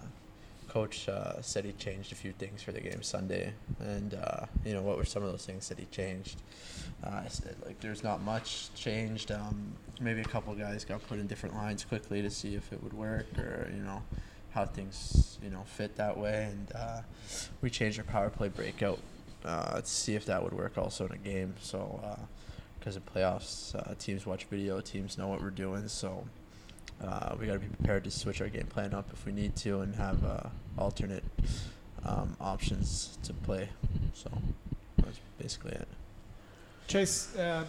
[0.68, 4.74] Coach uh, said he changed a few things for the game Sunday, and uh, you
[4.74, 6.42] know what were some of those things that he changed?
[7.02, 9.32] Uh, I said like there's not much changed.
[9.32, 12.82] Um, maybe a couple guys got put in different lines quickly to see if it
[12.82, 14.02] would work, or you know
[14.50, 17.00] how things you know fit that way, and uh,
[17.62, 18.98] we changed our power play breakout
[19.46, 21.54] uh, to see if that would work also in a game.
[21.58, 22.18] So.
[22.86, 26.24] Because in playoffs, uh, teams watch video, teams know what we're doing, so
[27.02, 29.56] uh, we got to be prepared to switch our game plan up if we need
[29.56, 30.42] to and have uh,
[30.78, 31.24] alternate
[32.04, 33.68] um, options to play.
[34.14, 34.30] So
[34.98, 35.88] that's basically it.
[36.86, 37.64] Chase, äh,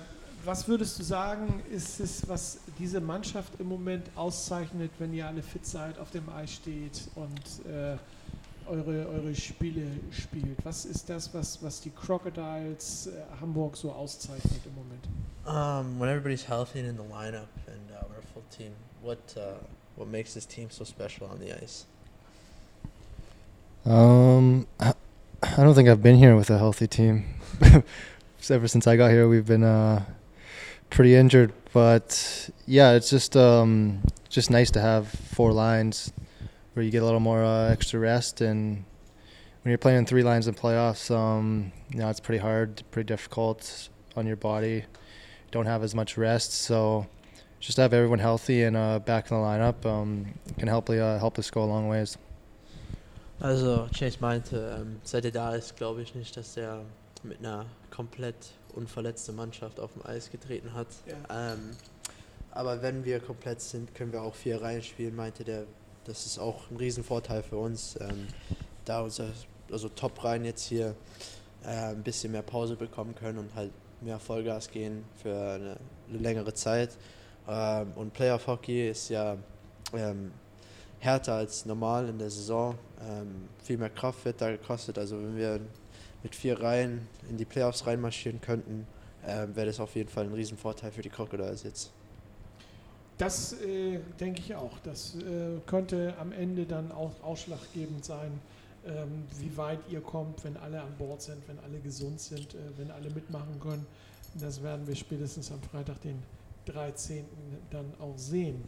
[0.46, 5.42] was würdest du sagen, ist es, was diese Mannschaft im Moment auszeichnet, wenn ihr alle
[5.42, 7.98] fit seid, auf dem Eis steht und äh,
[8.68, 10.64] eure, eure Spiele spielt?
[10.64, 15.07] Was ist das, was, was die Crocodiles äh, Hamburg so auszeichnet im Moment?
[15.48, 19.34] Um, when everybody's healthy and in the lineup and uh, we're a full team, what
[19.38, 19.54] uh,
[19.96, 21.86] what makes this team so special on the ice?
[23.86, 24.94] Um, I
[25.56, 27.26] don't think I've been here with a healthy team.
[28.50, 30.04] Ever since I got here, we've been uh,
[30.90, 31.54] pretty injured.
[31.74, 36.12] But yeah, it's just um, just nice to have four lines
[36.74, 38.42] where you get a little more uh, extra rest.
[38.42, 38.84] And
[39.64, 43.88] when you're playing three lines in playoffs, um, you know it's pretty hard, pretty difficult
[44.18, 44.84] on your body.
[45.52, 47.06] Don't have as much rest, so
[47.60, 50.26] just to have everyone healthy and uh, back in the lineup um,
[50.58, 52.18] can help uh, help us go a long ways.
[53.40, 56.82] Also Chase meinte, ähm, seit er da ist, glaube ich nicht, dass er
[57.24, 58.36] mit einer komplett
[58.76, 60.88] unverletzten Mannschaft auf dem Eis getreten hat.
[61.06, 61.54] Ja.
[61.54, 61.76] Ähm,
[62.52, 65.66] aber wenn wir komplett sind, können wir auch vier Reihen spielen, meinte der.
[66.06, 68.28] Das ist auch ein Riesenvorteil für uns, ähm,
[68.86, 69.28] da unsere
[69.70, 70.96] also Top-Reihen jetzt hier
[71.66, 75.78] äh, ein bisschen mehr Pause bekommen können und halt mehr Vollgas gehen für eine,
[76.10, 76.98] eine längere Zeit.
[77.48, 79.38] Ähm, und Playoff-Hockey ist ja
[79.94, 80.32] ähm,
[81.00, 82.76] härter als normal in der Saison.
[83.02, 84.98] Ähm, viel mehr Kraft wird da gekostet.
[84.98, 85.60] Also wenn wir
[86.24, 88.88] mit vier Reihen in die Playoffs reinmarschieren könnten,
[89.26, 91.92] ähm, wäre das auf jeden Fall ein Riesenvorteil für die Crocodiles jetzt.
[93.18, 94.78] Das äh, denke ich auch.
[94.84, 98.40] Das äh, könnte am Ende dann auch ausschlaggebend sein,
[98.88, 102.58] ähm, wie weit ihr kommt, wenn alle an Bord sind, wenn alle gesund sind, äh,
[102.78, 103.86] wenn alle mitmachen können.
[104.39, 106.21] Das werden wir spätestens am Freitag, den
[106.65, 107.26] 13.
[107.69, 108.63] dann auch sehen.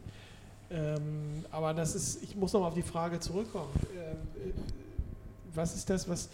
[0.72, 3.72] Ähm, aber das ist, ich muss nochmal auf die Frage zurückkommen.
[3.94, 4.54] Ähm, äh,
[5.54, 6.30] was ist das, was,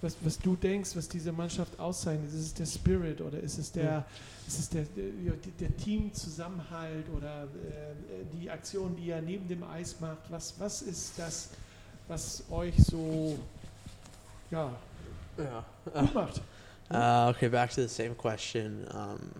[0.00, 2.28] was, was du denkst, was diese Mannschaft auszeichnet?
[2.28, 4.06] Ist es der Spirit oder ist es der,
[4.46, 9.98] ist es der, der, der Teamzusammenhalt oder äh, die Aktion, die ihr neben dem Eis
[10.00, 10.30] macht?
[10.30, 11.50] Was, was ist das,
[12.10, 13.38] was euch so
[14.50, 14.72] ja,
[15.38, 15.64] Ja.
[15.94, 16.40] gut macht?
[16.92, 18.84] Uh, okay, back to the same question.
[18.90, 19.30] Um,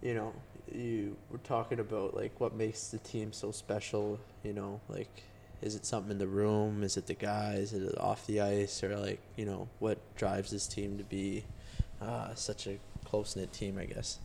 [0.00, 0.32] you know,
[0.74, 4.18] you were talking about like what makes the team so special.
[4.42, 5.22] You know, like
[5.60, 6.82] is it something in the room?
[6.82, 7.74] Is it the guys?
[7.74, 8.82] Is it off the ice?
[8.82, 11.44] Or like you know what drives this team to be
[12.00, 13.76] uh, such a close knit team?
[13.78, 14.18] I guess.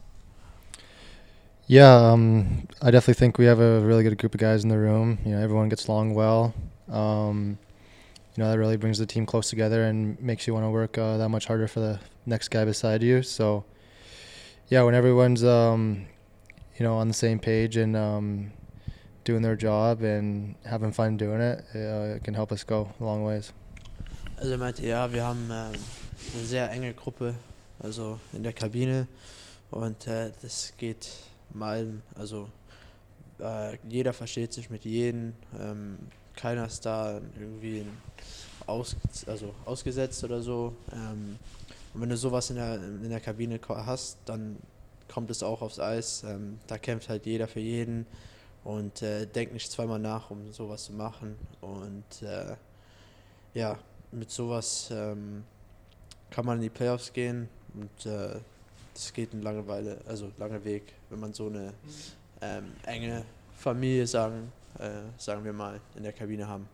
[1.67, 4.77] Yeah, um, I definitely think we have a really good group of guys in the
[4.77, 5.17] room.
[5.25, 6.53] You know, everyone gets along well.
[6.89, 7.58] Um,
[8.36, 10.97] you know, that really brings the team close together and makes you want to work
[10.97, 13.23] uh, that much harder for the next guy beside you.
[13.23, 13.65] So,
[14.69, 16.06] yeah, when everyone's um,
[16.78, 18.52] you know on the same page and um,
[19.23, 23.04] doing their job and having fun doing it, uh, it can help us go a
[23.04, 23.54] long ways.
[24.39, 25.73] Also meinte, ja, wir haben ähm,
[26.36, 27.34] eine sehr enge Gruppe,
[27.80, 29.08] also in der Kabine
[29.71, 31.10] und äh, das geht
[31.54, 32.47] mal, also
[33.39, 35.97] äh, jeder versteht sich mit jedem, ähm,
[36.38, 37.86] keiner ist da irgendwie
[38.65, 38.95] aus,
[39.26, 40.73] also ausgesetzt oder so.
[40.93, 41.38] Ähm,
[41.93, 44.58] und wenn du sowas in der, in der Kabine hast, dann
[45.12, 46.23] kommt es auch aufs Eis.
[46.23, 48.06] Ähm, da kämpft halt jeder für jeden
[48.63, 51.36] und äh, denkt nicht zweimal nach, um sowas zu machen.
[51.62, 52.56] Und äh,
[53.54, 53.78] ja,
[54.12, 55.43] mit sowas ähm,
[56.30, 58.39] kann man in die Playoffs gehen und äh,
[58.93, 61.73] das geht eine lange Weile, also lange Weg, wenn man so eine
[62.41, 63.23] ähm, enge
[63.56, 64.52] Familie, sagen,
[65.17, 66.67] sagen wir mal, in der Kabine haben.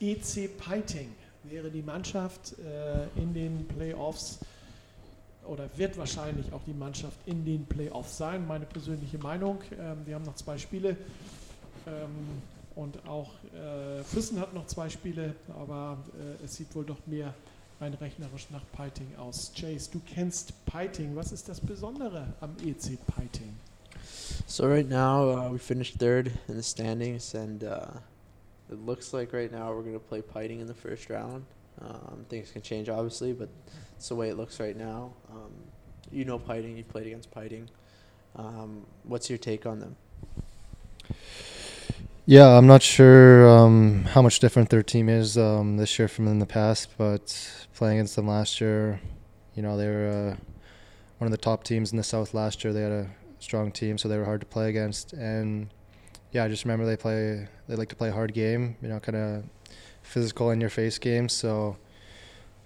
[0.00, 1.12] EC Piting
[1.44, 4.38] wäre die Mannschaft äh, in den Playoffs
[5.46, 8.46] oder wird wahrscheinlich auch die Mannschaft in den Playoffs sein.
[8.46, 9.60] Meine persönliche Meinung.
[9.78, 10.96] Ähm, wir haben noch zwei Spiele
[11.86, 12.42] ähm,
[12.74, 17.34] und auch äh, Füssen hat noch zwei Spiele, aber äh, es sieht wohl doch mehr
[17.80, 19.52] rein rechnerisch nach Piting aus.
[19.58, 21.16] Chase, du kennst Piting.
[21.16, 23.56] Was ist das Besondere am EC Piting?
[24.46, 27.90] So right now uh, we finished third in the standings, and uh,
[28.70, 31.44] it looks like right now we're gonna play Piting in the first round.
[31.80, 33.48] Um, things can change obviously, but
[33.96, 35.12] it's the way it looks right now.
[35.30, 35.52] Um,
[36.10, 37.68] you know Piting, you've played against Piting.
[38.36, 39.96] Um, what's your take on them?
[42.26, 46.28] Yeah, I'm not sure um, how much different their team is um, this year from
[46.28, 49.00] in the past, but playing against them last year,
[49.54, 50.36] you know, they were uh,
[51.16, 52.72] one of the top teams in the South last year.
[52.72, 55.12] They had a strong team, so they were hard to play against.
[55.12, 55.68] And
[56.32, 59.00] yeah, I just remember they play, they like to play a hard game, you know,
[59.00, 59.44] kind of
[60.02, 61.32] physical in your face games.
[61.32, 61.76] So,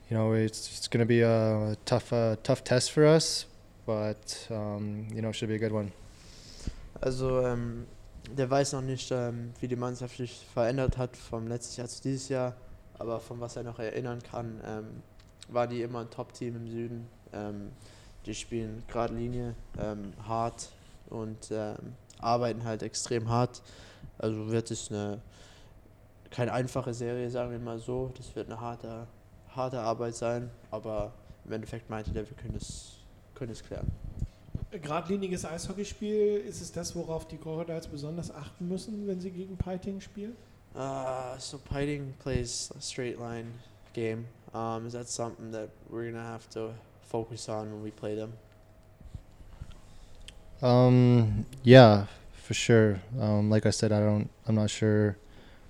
[0.08, 3.46] you know, it's, it's going to be a tough, uh, tough test for us,
[3.86, 5.92] but um, you know, should be a good one.
[7.02, 7.86] Also, ähm,
[8.30, 12.02] der weiß noch nicht, ähm, wie die Mannschaft sich verändert hat vom letztes Jahr zu
[12.02, 12.54] dieses Jahr,
[12.98, 15.02] aber von was er noch erinnern kann, ähm,
[15.48, 17.08] war die immer ein Top-Team im Süden.
[18.26, 20.68] Die spielen gerade Linie, ähm, hart
[21.10, 23.62] und ähm, arbeiten halt extrem hart.
[24.18, 25.20] Also wird es eine
[26.32, 28.10] keine einfache Serie, sagen wir mal so.
[28.16, 29.06] Das wird eine harte,
[29.54, 31.12] harte Arbeit sein, aber
[31.44, 32.96] im Endeffekt meinte der, wir können es,
[33.34, 33.86] können es klären.
[34.70, 40.00] Geradliniges Eishockeyspiel, ist es das, worauf die Crocodiles besonders achten müssen, wenn sie gegen Piting
[40.00, 40.34] spielen?
[40.74, 43.52] Uh, so Piting plays a straight line
[43.92, 44.24] game.
[44.54, 46.72] Um, is that something that we're gonna have to
[47.12, 48.32] focus on when we play them?
[50.62, 53.00] Um, yeah, for sure.
[53.20, 54.30] Um, like I said, I don't.
[54.46, 55.18] I'm not sure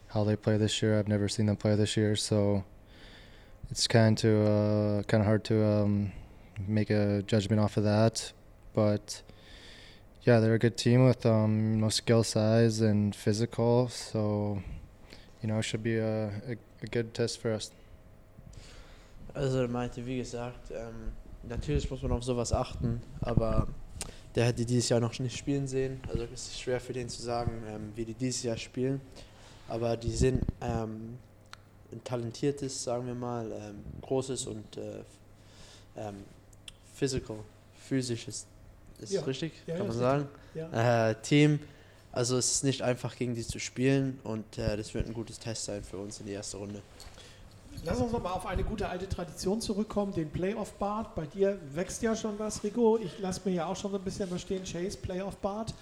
[0.08, 0.98] how they play this year.
[0.98, 2.64] I've never seen them play this year, so
[3.70, 6.12] it's kind of uh, kind of hard to um,
[6.68, 8.32] make a judgment off of that.
[8.74, 9.22] But
[10.22, 14.62] yeah, they're a good team with um, you know skill size and physical, so
[15.42, 17.70] you know it should be a, a, a good test for us.
[19.34, 21.12] Also meinte, wie gesagt, ähm,
[21.48, 23.66] natürlich muss man auf sowas achten, aber
[24.34, 26.00] der hat die dieses Jahr noch nicht spielen sehen.
[26.08, 29.00] Also es ist schwer für den zu sagen, ähm, wie die dieses Jahr spielen.
[29.68, 31.18] Aber die sind ähm,
[31.92, 35.02] ein talentiertes, sagen wir mal, ähm, großes und äh,
[35.96, 36.16] ähm,
[36.94, 37.36] physical,
[37.86, 38.46] physisches,
[38.98, 39.22] ist Ja.
[39.22, 40.28] richtig, Ja, kann ja, man sagen.
[40.72, 41.58] Äh, Team,
[42.12, 45.38] also es ist nicht einfach gegen die zu spielen und äh, das wird ein gutes
[45.38, 46.82] Test sein für uns in die erste Runde.
[47.84, 51.14] Lass uns noch mal auf eine gute alte Tradition zurückkommen, den Playoff-Bart.
[51.14, 52.96] Bei dir wächst ja schon was, Rico.
[52.98, 54.62] Ich lasse mir ja auch schon so ein bisschen was stehen.
[54.64, 55.74] Chase, Playoff-Bart.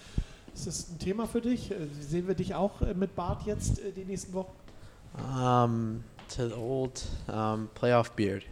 [0.55, 1.70] Ist das ein Thema für dich?
[1.70, 4.53] Äh, Sehen wir dich auch äh, mit Bart jetzt äh, die nächsten Wochen?
[5.14, 8.44] Um, to the old um, playoff beard.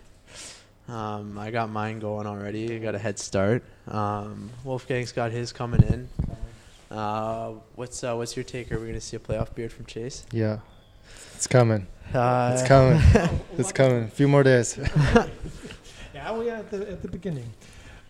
[0.88, 2.74] Um, I got mine going already.
[2.74, 3.62] I got a head start.
[3.86, 6.08] Um, Wolfgang's got his coming in.
[6.90, 8.72] Uh, what's uh, what's your take?
[8.72, 10.24] Are we gonna see a playoff beard from Chase?
[10.32, 10.60] Yeah,
[11.34, 11.86] it's coming.
[12.14, 13.00] Uh, It's coming.
[13.58, 14.04] It's coming.
[14.04, 14.78] A few more days.
[16.14, 17.44] Ja, we are at the, at the beginning.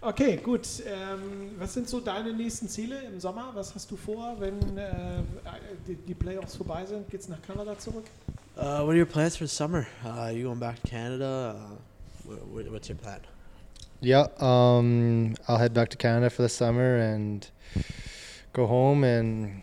[0.00, 0.66] Okay, gut.
[0.86, 3.50] Ähm, was sind so deine nächsten Ziele im Sommer?
[3.54, 5.22] Was hast du vor, wenn äh,
[5.86, 7.10] die, die Playoffs vorbei sind?
[7.10, 8.04] Geht's nach Kanada zurück?
[8.56, 9.86] Uh, what are your plans for the summer?
[10.04, 11.56] Uh, you going back to Canada?
[12.26, 13.20] Uh, wh- wh- what's your plan?
[14.00, 17.46] Yeah, um, I'll head back to Canada for the summer and
[18.52, 19.62] go home and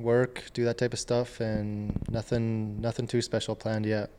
[0.00, 4.10] work, do that type of stuff, and nothing, nothing too special planned yet.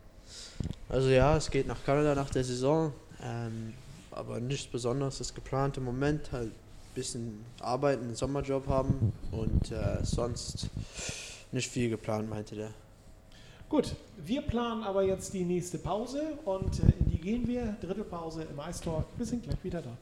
[0.89, 3.73] Also ja, es geht nach Kanada nach der Saison, ähm,
[4.11, 6.31] aber nichts Besonderes ist geplant im Moment.
[6.31, 10.69] Halt ein bisschen arbeiten, einen Sommerjob haben und äh, sonst
[11.51, 12.71] nicht viel geplant, meinte der.
[13.69, 17.75] Gut, wir planen aber jetzt die nächste Pause und äh, in die gehen wir.
[17.81, 19.05] Drittelpause im Ice Talk.
[19.15, 19.95] Wir sind gleich wieder da.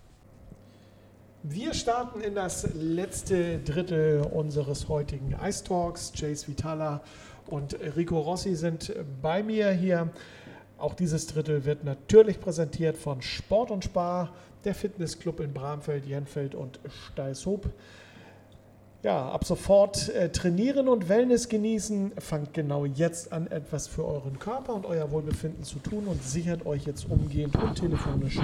[1.44, 6.12] Wir starten in das letzte Drittel unseres heutigen Ice Talks.
[6.12, 7.02] Chase Vitala
[7.46, 10.10] und Rico Rossi sind bei mir hier.
[10.80, 14.34] Auch dieses Drittel wird natürlich präsentiert von Sport und Spar,
[14.66, 16.80] der Fitnessclub in Bramfeld, Jenfeld und
[17.12, 17.70] Steilshoop.
[19.04, 22.14] Ja, ab sofort äh, trainieren und Wellness genießen.
[22.18, 26.66] Fangt genau jetzt an, etwas für euren Körper und euer Wohlbefinden zu tun und sichert
[26.66, 28.40] euch jetzt umgehend und telefonisch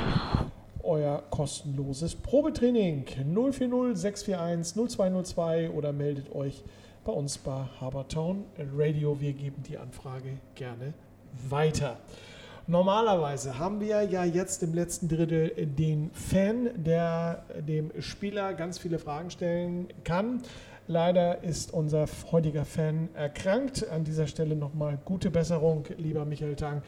[0.84, 6.64] euer kostenloses Probetraining 040 641 0202 oder meldet euch
[7.06, 9.20] bei uns bei Habertown Radio.
[9.20, 10.94] Wir geben die Anfrage gerne
[11.50, 11.98] weiter.
[12.66, 19.00] Normalerweise haben wir ja jetzt im letzten Drittel den Fan, der dem Spieler ganz viele
[19.00, 20.42] Fragen stellen kann.
[20.88, 23.90] Leider ist unser heutiger Fan erkrankt.
[23.90, 26.84] An dieser Stelle nochmal gute Besserung, lieber Michael Tang.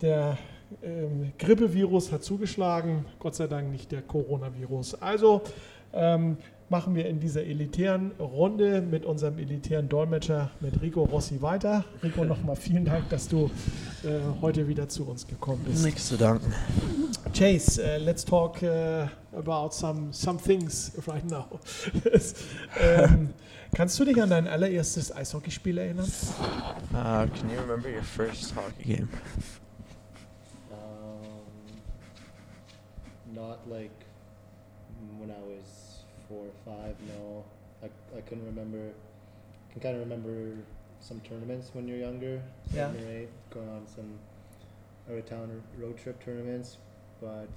[0.00, 0.38] Der
[0.82, 5.00] ähm, Grippevirus hat zugeschlagen, Gott sei Dank nicht der Coronavirus.
[5.02, 5.42] Also
[5.92, 6.36] ähm,
[6.70, 11.84] machen wir in dieser elitären Runde mit unserem elitären Dolmetscher, mit Rico Rossi weiter.
[12.02, 13.50] Rico, nochmal vielen Dank, dass du
[14.04, 15.84] äh, heute wieder zu uns gekommen bist.
[15.84, 16.54] Nichts zu danken.
[17.32, 19.06] Chase, uh, let's talk uh,
[19.36, 21.46] about some, some things right now.
[22.80, 23.30] ähm,
[23.74, 26.06] kannst du dich an dein allererstes Eishockeyspiel erinnern?
[26.92, 29.08] Uh, can you remember your first hockey game?
[33.34, 33.90] Not like
[35.18, 36.94] when I was four or five.
[37.08, 37.44] No,
[37.82, 38.78] I, I couldn't remember.
[38.90, 40.56] I Can kind of remember
[41.00, 42.42] some tournaments when you're younger,
[42.74, 42.90] Yeah.
[42.92, 44.18] seven or eight, going on some
[45.10, 46.76] out of town road trip tournaments.
[47.20, 47.48] But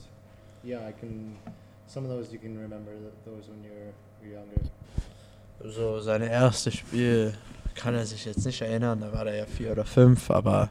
[0.64, 1.36] yeah, I can.
[1.88, 3.92] Some of those you can remember th- those when you're,
[4.24, 4.62] you're younger.
[5.76, 7.34] So, sein erstes Spiel
[7.76, 10.70] kann er sich jetzt nicht erinnern, da war er ja vier oder fünf, aber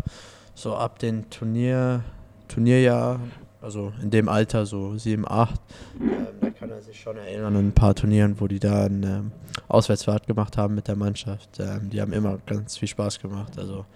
[0.54, 2.02] so ab dem Turnier,
[2.48, 3.20] Turnierjahr,
[3.62, 5.60] also in dem Alter, so sieben, acht,
[6.00, 9.06] ähm, da kann er sich schon erinnern an ein paar Turnieren, wo die da eine
[9.06, 9.32] ähm,
[9.68, 11.60] Auswärtsfahrt gemacht haben mit der Mannschaft.
[11.60, 13.58] Ähm, die haben immer ganz viel Spaß gemacht.
[13.58, 13.86] Also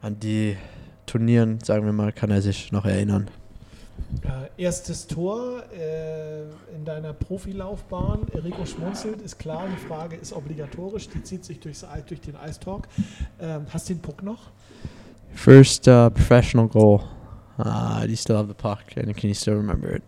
[0.00, 0.56] an die
[1.06, 3.28] Turnieren, sagen wir mal, kann er sich noch erinnern.
[4.22, 6.42] Äh, erstes Tor äh,
[6.74, 8.26] in deiner Profilaufbahn.
[8.44, 9.66] Rico schmunzelt, ist klar.
[9.68, 11.08] Die Frage ist obligatorisch.
[11.08, 12.88] Die zieht sich durchs, durch den Eistalk.
[13.40, 14.50] Ähm, hast du den Puck noch?
[15.34, 17.00] First uh, professional goal.
[17.58, 20.02] Uh, do you still have the puck and can you still remember it?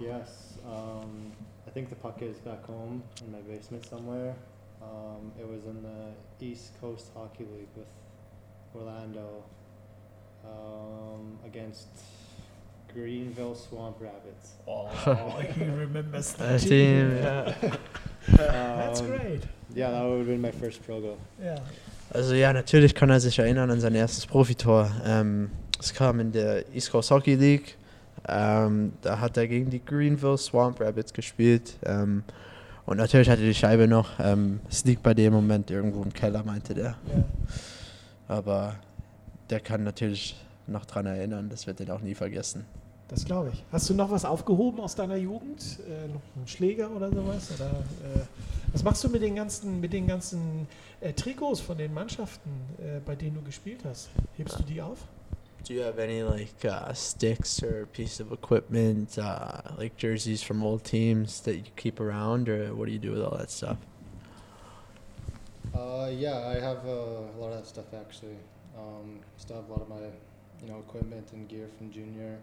[0.00, 1.32] Yes, um,
[1.66, 4.34] I think the puck is back home in my basement somewhere.
[4.82, 7.86] Um, it was in the East Coast Hockey League with
[8.74, 9.42] Orlando
[10.44, 11.88] um, against
[12.92, 14.52] Greenville Swamp Rabbits.
[14.68, 14.86] Oh,
[15.54, 16.68] he remembers the That team.
[16.68, 17.54] team, yeah.
[18.36, 19.40] That's Um, great.
[19.74, 21.18] Yeah, that would have been my first pro goal.
[21.42, 21.56] Ja.
[22.14, 24.90] Also ja, natürlich kann er sich erinnern an sein erstes Profitor.
[25.04, 25.50] Ähm,
[25.80, 27.76] es kam in der East Coast Hockey League.
[28.26, 31.76] Ähm, da hat er gegen die Greenville Swamp Rabbits gespielt.
[31.84, 32.24] Ähm,
[32.86, 34.18] und natürlich hatte die Scheibe noch.
[34.18, 36.96] Ähm, es liegt bei dem Moment irgendwo im Keller, meinte der.
[37.06, 37.24] Ja.
[38.28, 38.76] Aber
[39.50, 41.48] der kann natürlich noch dran erinnern.
[41.48, 42.64] Das wird er auch nie vergessen.
[43.08, 43.64] Das glaube ich.
[43.72, 45.78] Hast du noch was aufgehoben aus deiner Jugend?
[45.88, 47.50] Äh, noch einen Schläger oder sowas?
[47.54, 48.24] Oder, äh,
[48.72, 50.68] was machst du mit den ganzen, mit den ganzen
[51.00, 54.10] äh, Trikots von den Mannschaften, äh, bei denen du gespielt hast?
[54.36, 54.98] Hebst du die auf?
[55.68, 60.62] Do you have any like uh, sticks or piece of equipment, uh, like jerseys from
[60.62, 63.76] old teams that you keep around, or what do you do with all that stuff?
[65.76, 68.38] Uh, yeah, I have uh, a lot of that stuff actually.
[68.78, 70.06] Um, still have a lot of my,
[70.62, 72.38] you know, equipment and gear from junior,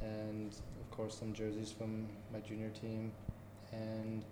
[0.00, 3.10] and of course some jerseys from my junior team,
[3.72, 4.22] and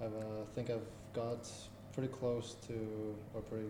[0.00, 1.46] I've uh, think I've got
[1.92, 3.68] pretty close to or pretty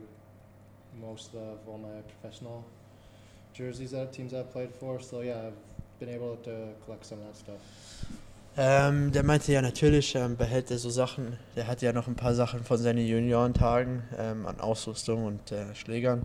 [1.01, 2.65] most of all my professional
[3.59, 5.01] jerseys that teams I've played for.
[5.01, 7.61] So yeah, I've been able to collect some of that stuff.
[8.61, 11.39] Ähm, der meinte ja natürlich, ähm, behält er so Sachen.
[11.55, 15.75] Der hat ja noch ein paar Sachen von seinen Juniorentagen ähm, an Ausrüstung und äh,
[15.77, 16.23] Schlägern.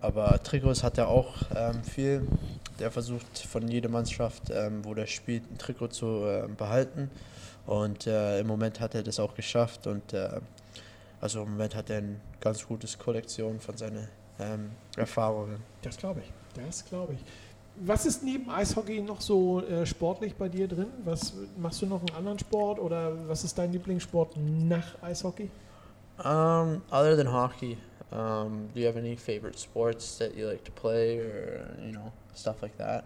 [0.00, 2.26] Aber Trikots hat er auch ähm, viel.
[2.78, 7.10] Der versucht von jeder Mannschaft, ähm, wo der spielt, ein Trikot zu ähm, behalten.
[7.66, 9.86] Und äh, im Moment hat er das auch geschafft.
[9.86, 10.40] Und äh,
[11.20, 14.08] also im Moment hat er eine ganz gutes Kollektion von seinen
[14.40, 15.62] ähm, Erfahrungen.
[15.82, 16.37] Das glaube ich.
[16.66, 17.20] Das glaube ich.
[17.80, 20.88] Was ist neben Eishockey noch so äh, sportlich bei dir drin?
[21.04, 25.48] Was machst du noch einen anderen Sport oder was ist dein Lieblingssport nach Eishockey?
[26.24, 27.78] Um, other than hockey,
[28.10, 32.10] um, do you have any favorite sports that you like to play, or you know
[32.34, 33.04] stuff like that?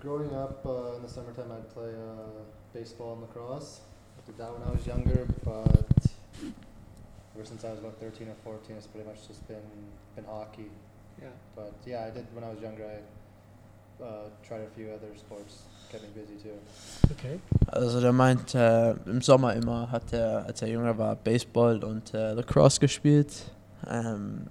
[0.00, 3.80] Growing up uh, in the summertime, I'd play uh, baseball and lacrosse.
[4.16, 5.84] I did that when I was younger, but
[7.36, 9.60] ever since I was about 13 or 14, it's pretty much just been
[10.16, 10.70] been hockey.
[11.20, 11.28] Ja.
[11.54, 12.84] But yeah, I did when I was younger.
[12.84, 16.58] I uh, tried a few other sports, kept me busy too.
[17.12, 17.40] Okay.
[17.66, 22.14] Also der meint, äh, im Sommer immer hat er, als er jünger war, Baseball und
[22.14, 23.32] äh, Lacrosse gespielt.
[23.88, 24.46] Ähm,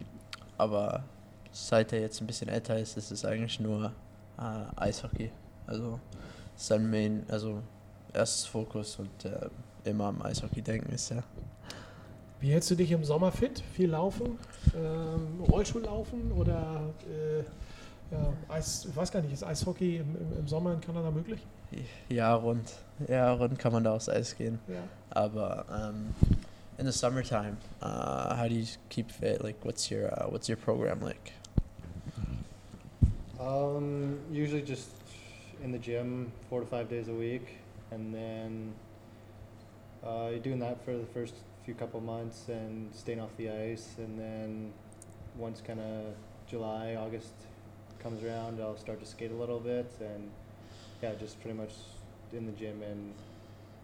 [0.58, 1.04] aber
[1.52, 3.92] seit er jetzt ein bisschen älter ist, ist es eigentlich nur
[4.38, 5.32] äh, Eishockey.
[5.66, 6.00] Also
[6.56, 7.62] sein Main, also
[8.14, 9.50] erstes Fokus und äh,
[9.84, 11.24] immer am Eishockey denken ist er.
[12.40, 13.64] Wie hältst du dich im Sommer fit?
[13.74, 14.38] Viel laufen?
[14.76, 17.40] Ähm, Rollschuh laufen oder äh,
[18.12, 21.40] ja, Eis, ich weiß gar nicht, ist Eishockey im, im, im Sommer in Kanada möglich?
[22.10, 22.74] Ja, rund.
[23.08, 24.60] Ja, rund kann man da aufs Eis gehen.
[24.68, 24.76] Ja.
[25.10, 26.14] Aber um,
[26.78, 29.44] in the summertime, uh, how do you keep fit?
[29.44, 31.34] Like, what's your uh, what's your program like?
[33.40, 34.90] Um, usually just
[35.64, 37.58] in the gym four to five days a week,
[37.92, 38.74] and then
[40.06, 41.34] uh, you're doing that for the first
[41.68, 44.72] few couple months and staying off the ice, and then
[45.38, 46.16] once kind of
[46.50, 47.34] July, August
[48.00, 50.32] comes around, I'll start to skate a little bit, and
[51.02, 51.74] yeah, just pretty much
[52.32, 53.14] in the gym and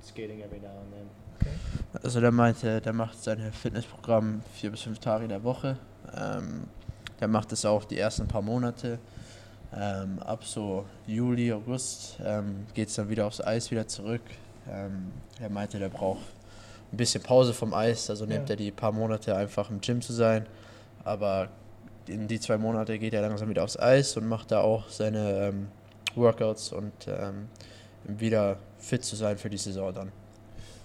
[0.02, 1.10] skating every now and then.
[1.42, 1.56] Okay.
[2.02, 5.78] Also der meinte, der macht sein Fitnessprogramm vier bis fünf Tage in der Woche.
[6.16, 6.64] Ähm,
[7.20, 8.98] der macht es auch die ersten paar Monate.
[9.76, 14.22] Ähm, ab so Juli, August ähm, geht es dann wieder aufs Eis wieder zurück.
[14.70, 15.12] Ähm,
[15.42, 16.22] er meinte, der braucht
[16.94, 18.54] ein bisschen Pause vom Eis, also nimmt Ja.
[18.54, 20.46] er die paar Monate einfach im Gym zu sein.
[21.04, 21.50] Aber
[22.08, 25.48] in die zwei Monate geht er langsam wieder aufs Eis und macht da auch seine
[25.50, 25.68] ähm,
[26.16, 27.48] Workouts und ähm,
[28.06, 30.12] wieder fit zu sein für die Saison dann.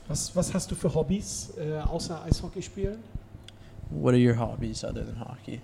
[0.09, 2.99] Was, was hast du für Hobbys äh, außer Eishockey spielen?
[3.91, 5.61] What are your hobbies other than hockey?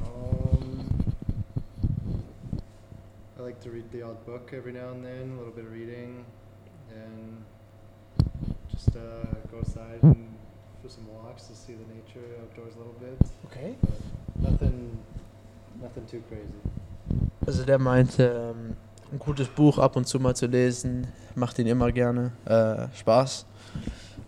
[0.00, 0.86] Um,
[3.38, 5.72] I like to read the odd book every now and then, a little bit of
[5.72, 6.24] reading,
[6.90, 7.44] and
[8.84, 9.00] just uh,
[9.50, 10.28] go outside and
[10.82, 13.18] for some walks to see the nature outdoors a little bit.
[13.46, 13.74] Okay.
[14.36, 14.98] But nothing,
[15.80, 16.60] nothing too crazy.
[17.46, 18.76] Also der meinte, ähm,
[19.12, 23.46] ein gutes Buch ab und zu mal zu lesen, macht ihn immer gerne äh, Spaß.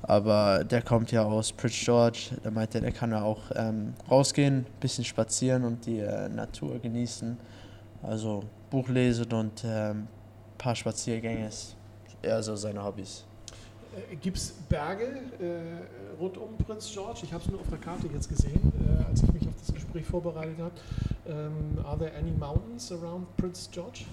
[0.02, 4.66] Aber der kommt ja aus Prince George, der meinte, der kann ja auch ähm, rausgehen,
[4.78, 7.36] bisschen spazieren und die äh, Natur genießen.
[8.02, 10.08] also Buch lesen und ein
[10.58, 11.76] paar Spaziergänge ist
[12.22, 13.24] eher so seine Hobbys.
[13.96, 17.20] Äh, Gibt es Berge äh, rund um Prinz George?
[17.22, 19.74] Ich habe es nur auf der Karte jetzt gesehen, äh, als ich mich auf das
[19.74, 20.74] Gespräch vorbereitet habe.
[21.26, 24.04] Um, are there any mountains around Prince George?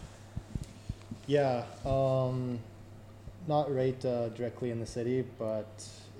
[1.27, 2.59] Yeah, um,
[3.47, 5.67] not right uh, directly in the city, but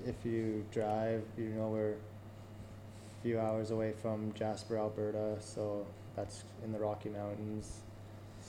[0.06, 5.84] if you drive, you know we're a few hours away from Jasper, Alberta, so
[6.14, 7.80] that's in the Rocky Mountains.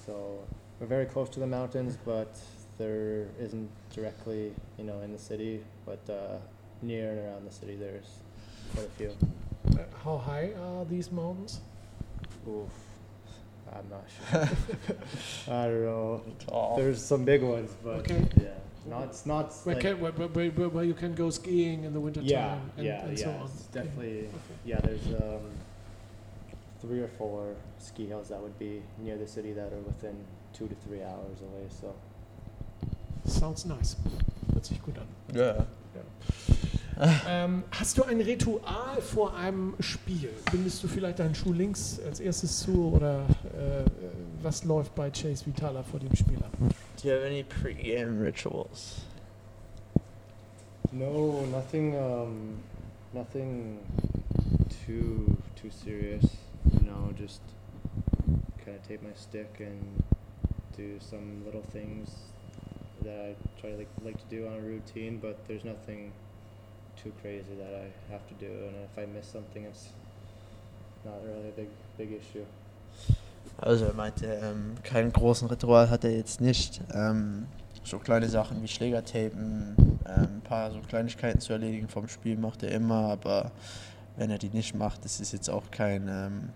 [0.06, 0.40] So
[0.80, 2.38] we're very close to the mountains, but
[2.78, 6.38] there isn't directly, you know, in the city, but uh,
[6.82, 8.20] near and around the city, there's
[8.74, 9.12] quite a few.
[9.72, 11.62] Uh, how high are these mountains?
[12.48, 12.70] Oof,
[13.72, 14.50] I'm not sure.
[15.54, 16.22] I don't know.
[16.48, 16.76] Tall.
[16.78, 18.28] There's some big ones, but Okay.
[18.42, 18.50] yeah,
[18.88, 21.94] not it's not Where, like, can, where, where, where, where you can go skiing in
[21.94, 23.24] the winter yeah, time and, yeah, and yeah.
[23.24, 23.46] so on.
[23.46, 24.30] It's definitely Okay.
[24.66, 24.80] yeah.
[24.82, 25.52] There's um,
[26.82, 30.16] three or four ski hills that would be near the city that are within
[30.54, 31.66] two to three hours away.
[31.70, 31.96] So
[33.26, 33.98] Sounds nice.
[34.54, 35.08] Hört sich gut an.
[35.36, 35.66] Ja.
[37.28, 40.30] Ähm, hast du ein Ritual vor einem Spiel?
[40.50, 43.84] Bindest du vielleicht deinen Schuh links als erstes zu oder äh,
[44.42, 46.54] was läuft bei Chase Vitala vor dem Spiel ab?
[47.02, 49.02] Do you have any pre-game rituals?
[50.96, 52.64] no, nothing, um,
[53.14, 53.80] nothing
[54.86, 56.26] too too serious.
[56.74, 57.42] You know, just
[58.64, 60.04] kind of take my stick and
[60.78, 62.10] do some little things
[63.06, 65.20] that I try to like like to do on a routine.
[65.22, 66.12] But there's nothing
[67.02, 68.52] too crazy that I have to do.
[68.68, 69.90] And if I miss something, it's
[71.04, 72.46] not really a big big issue.
[73.58, 76.82] Also er meinte, ähm, keinen großen Ritual hat er jetzt nicht.
[76.94, 77.48] Ähm,
[77.84, 82.64] so kleine Sachen wie Schlägertapen, ähm, ein paar so Kleinigkeiten zu erledigen vom Spiel macht
[82.64, 83.52] er immer, aber
[84.18, 86.50] wenn er die nicht macht, das ist jetzt auch kein ähm,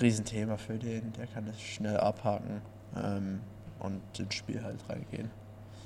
[0.00, 1.12] Riesenthema für den.
[1.12, 2.62] Der kann das schnell abhaken
[2.96, 3.40] ähm,
[3.78, 5.30] und ins Spiel halt reingehen.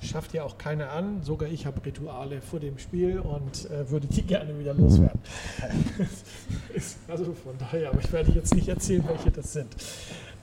[0.05, 1.23] Schafft ja auch keiner an.
[1.23, 5.19] Sogar ich habe Rituale vor dem Spiel und äh, würde die gerne wieder loswerden.
[7.07, 9.73] Also von daher, aber ich werde jetzt nicht erzählen, welche das sind.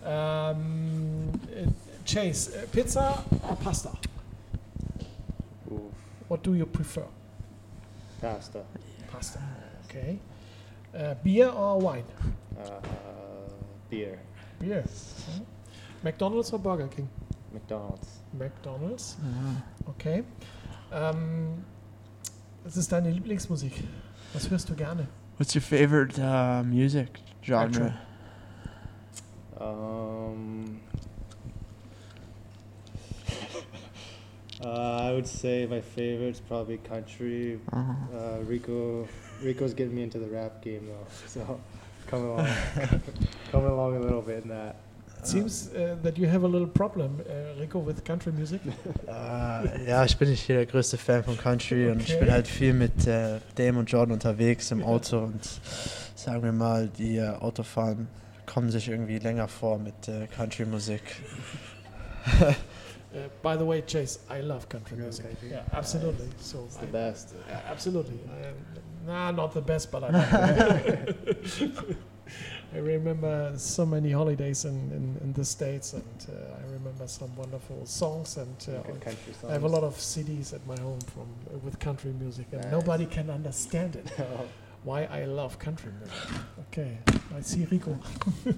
[0.05, 1.67] Ähm, äh,
[2.11, 3.93] Chase, äh, Pizza or Pasta?
[5.71, 5.81] Oof,
[6.29, 7.07] What do you prefer?
[8.21, 8.61] pasta,
[9.13, 9.41] Pasta.
[9.87, 10.19] Okay.
[10.93, 12.05] Äh, Beer or Wine?
[12.57, 12.81] uh,
[13.91, 14.17] beer,
[14.59, 14.85] Beer.
[16.03, 17.09] McDonald's or Burger King?
[17.53, 18.23] McDonald's.
[18.33, 19.17] McDonald's.
[19.89, 20.25] Okay.
[20.93, 21.65] Ähm,
[22.65, 23.73] was ist deine Lieblingsmusik?
[24.35, 25.09] Was hörst du gerne?
[25.39, 27.99] What's your favorite uh, music genre?
[29.59, 30.81] Um,
[34.65, 37.59] uh, I would say my favorite is probably country.
[37.73, 38.17] Uh-huh.
[38.17, 39.09] Uh, Rico,
[39.43, 41.61] Rico's getting me into the rap game though, so
[42.07, 42.49] coming along,
[43.51, 44.77] coming along a little bit in that.
[45.23, 48.61] It seems uh, that you have a little problem, uh, Rico, with country music.
[49.07, 52.25] Äh, ja, ich bin nicht hier der größte Fan von Country und ich Okay.
[52.25, 55.41] bin halt viel mit äh, Dame und Jordan unterwegs im Auto und
[56.17, 58.09] sagen wir mal, die äh, Autofahren
[58.47, 61.03] kommen sich irgendwie länger vor mit äh, Country-Musik.
[62.41, 62.45] Uh,
[63.43, 65.27] by the way, Chase, I love country music.
[65.27, 65.51] Okay.
[65.53, 66.29] Yeah, absolutely.
[66.41, 67.35] So It's the best.
[67.71, 68.19] Absolutely.
[68.27, 70.09] I, nah, not the best, but I
[70.69, 71.97] like it.
[72.75, 77.35] I remember so many holidays in, in, in the States, and uh, I remember some
[77.37, 79.45] wonderful songs, and uh, songs.
[79.47, 82.63] I have a lot of CDs at my home from uh, with country music, and
[82.63, 82.73] Nice.
[82.73, 84.11] nobody can understand it.
[84.85, 86.41] Why I love country music.
[86.71, 86.99] Okay,
[87.37, 87.99] I see Rico.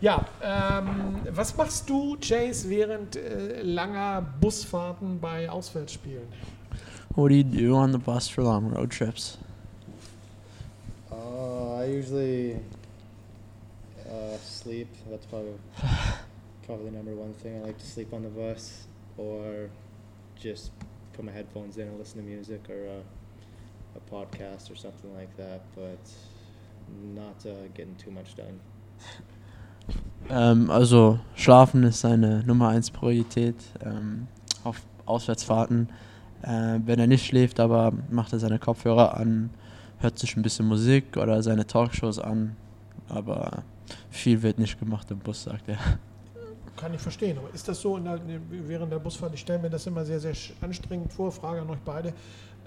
[0.00, 6.26] ja, ähm, was machst du, Chase, während äh, langer Busfahrten bei Auswärtsspielen?
[7.14, 9.38] What do you do on the bus for long road trips?
[11.78, 12.56] Uh, I usually
[14.06, 14.88] uh, sleep.
[15.10, 15.54] That's probably
[16.66, 17.56] probably number one thing.
[17.56, 19.70] I like to sleep on the bus, or
[20.36, 20.72] just
[21.12, 23.00] put my headphones in and listen to music or a,
[23.96, 25.60] a podcast or something like that.
[25.74, 26.00] But
[27.14, 28.60] not uh, getting too much done.
[30.30, 34.26] Ähm, also Schlafen ist seine Nummer 1 Priorität ähm,
[34.64, 35.88] auf Auswärtsfahrten.
[36.42, 39.50] Äh, wenn er nicht schläft, aber macht er seine Kopfhörer an,
[39.98, 42.56] hört sich ein bisschen Musik oder seine Talkshows an.
[43.08, 43.62] Aber
[44.10, 45.78] viel wird nicht gemacht im Bus, sagt er.
[46.76, 48.20] Kann ich verstehen, aber ist das so der,
[48.50, 49.34] während der Busfahrt?
[49.34, 52.12] Ich stelle mir das immer sehr, sehr anstrengend vor, frage an euch beide.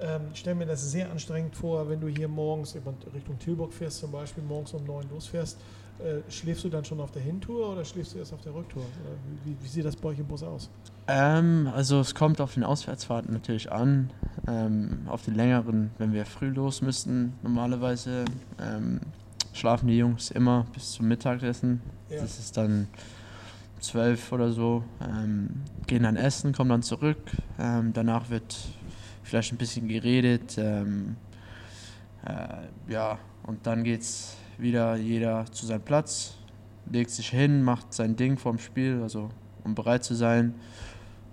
[0.01, 2.75] Ähm, ich stelle mir das sehr anstrengend vor, wenn du hier morgens
[3.13, 5.57] Richtung Tilburg fährst, zum Beispiel morgens um neun losfährst.
[5.99, 8.83] Äh, schläfst du dann schon auf der Hintour oder schläfst du erst auf der Rücktour?
[9.45, 10.69] Wie, wie sieht das bei euch im Bus aus?
[11.07, 14.11] Ähm, also es kommt auf den Auswärtsfahrten natürlich an.
[14.47, 18.25] Ähm, auf den längeren, wenn wir früh los müssten, normalerweise
[18.59, 19.01] ähm,
[19.53, 21.81] schlafen die Jungs immer bis zum Mittagessen.
[22.09, 22.21] Ja.
[22.21, 22.87] Das ist dann
[23.79, 24.83] zwölf oder so.
[25.01, 27.17] Ähm, gehen dann essen, kommen dann zurück.
[27.59, 28.57] Ähm, danach wird
[29.23, 30.57] vielleicht ein bisschen geredet.
[30.57, 31.15] Ähm,
[32.25, 36.35] äh, ja, und dann geht's wieder jeder zu seinem Platz,
[36.89, 39.29] legt sich hin, macht sein Ding vorm Spiel, also
[39.63, 40.53] um bereit zu sein.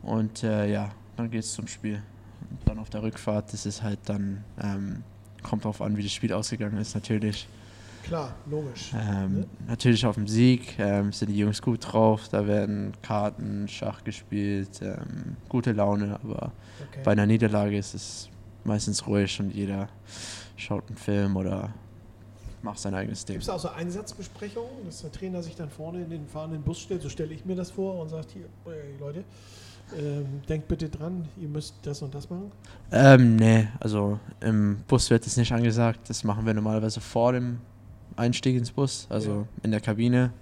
[0.02, 2.02] Und äh, ja, dann geht's zum Spiel.
[2.50, 5.02] Und dann auf der Rückfahrt ist es halt dann, ähm,
[5.42, 7.48] kommt drauf an, wie das Spiel ausgegangen ist natürlich.
[8.04, 8.92] Klar, logisch.
[8.94, 9.46] Ähm, Ne?
[9.66, 14.80] Natürlich auf dem Sieg ähm, sind die Jungs gut drauf, da werden Karten, Schach gespielt,
[14.80, 16.52] ähm, gute Laune, aber
[16.88, 17.00] Okay.
[17.04, 18.30] bei einer Niederlage ist es
[18.64, 19.88] meistens ruhig und jeder
[20.56, 21.70] schaut einen Film oder
[22.62, 23.34] macht sein eigenes Ding.
[23.34, 26.78] Gibt es auch so Einsatzbesprechungen, dass der Trainer sich dann vorne in den fahrenden Bus
[26.80, 29.24] stellt, so stelle ich mir das vor und sagt, hier, ey, Leute,
[29.96, 32.52] ähm, denkt bitte dran, ihr müsst das und das machen.
[32.92, 37.58] Ähm, nee, also im Bus wird es nicht angesagt, das machen wir normalerweise vor dem
[38.16, 39.44] Einstieg ins Bus, also Ja.
[39.62, 40.32] in der Kabine.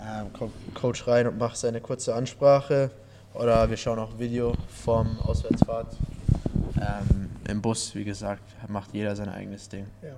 [0.00, 2.90] Ähm, kommt ein Coach rein und macht seine kurze Ansprache
[3.34, 5.94] oder wir schauen auch Video vom Auswärtsfahrt.
[6.76, 9.86] Ähm, Im Bus, wie gesagt, macht jeder sein eigenes Ding.
[10.02, 10.10] Ja.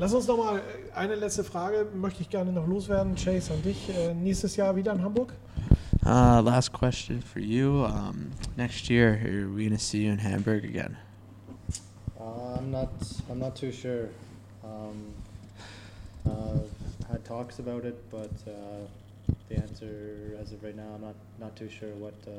[0.00, 0.62] Lass uns noch mal äh,
[0.94, 3.16] eine letzte Frage, möchte ich gerne noch loswerden.
[3.16, 3.94] Chase, an dich.
[3.94, 5.34] Äh, nächstes Jahr wieder in Hamburg?
[6.06, 7.84] Uh, last question for you.
[7.84, 10.96] Um, next year, are we going to see you in Hamburg again?
[12.18, 12.88] Uh, I'm not.
[13.30, 14.08] I'm not too sure.
[14.64, 15.12] Um,
[16.24, 16.60] uh,
[17.12, 18.86] had talks about it, but uh,
[19.50, 22.30] the answer as of right now, I'm not not too sure what uh,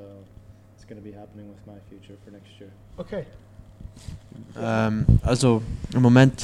[0.79, 2.71] is going to be happening with my future for next year.
[2.97, 3.27] Okay.
[4.59, 5.61] Ähm, also
[5.93, 6.43] im Moment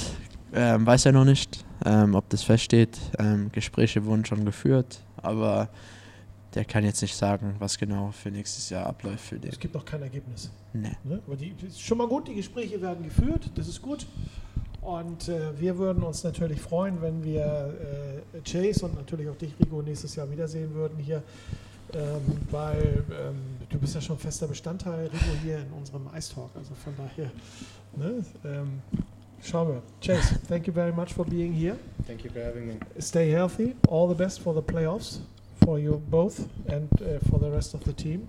[0.53, 2.97] ähm, weiß er noch nicht, ähm, ob das feststeht.
[3.19, 5.69] Ähm, Gespräche wurden schon geführt, aber
[6.53, 9.51] der kann jetzt nicht sagen, was genau für nächstes Jahr abläuft für den.
[9.51, 10.49] Es gibt noch kein Ergebnis.
[10.73, 10.91] Nee.
[11.03, 11.21] Ne?
[11.25, 14.07] Aber die, ist schon mal gut, die Gespräche werden geführt, das ist gut.
[14.81, 17.75] Und äh, wir würden uns natürlich freuen, wenn wir
[18.33, 21.21] äh, Chase und natürlich auch dich, Rico, nächstes Jahr wiedersehen würden hier.
[21.93, 22.21] Ähm,
[22.51, 23.35] weil ähm,
[23.69, 26.49] du bist ja schon fester Bestandteil, Rico, hier in unserem Ice Talk.
[26.55, 27.31] Also von daher,
[27.95, 28.23] ne?
[28.45, 28.81] ähm,
[29.41, 29.81] schauen.
[30.01, 31.77] Chase, thank you very much for being here.
[32.05, 32.79] Thank you for having me.
[32.99, 33.75] Stay healthy.
[33.87, 35.19] All the best for the playoffs
[35.63, 38.27] for you both and uh, for the rest of the team.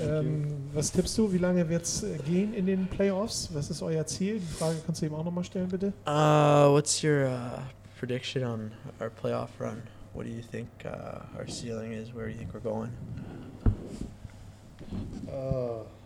[0.00, 1.32] Ähm, was tippst du?
[1.32, 3.48] Wie lange wird es gehen in den Playoffs?
[3.52, 4.38] Was ist euer Ziel?
[4.38, 5.92] Die Frage kannst du eben auch nochmal stellen, bitte.
[6.06, 7.60] Uh, what's your uh,
[7.98, 8.70] prediction on
[9.00, 9.82] our playoff run?
[10.14, 12.14] What do you think uh, our ceiling is?
[12.14, 12.90] Where do you think we're going?
[15.28, 15.97] Uh, it's a pretty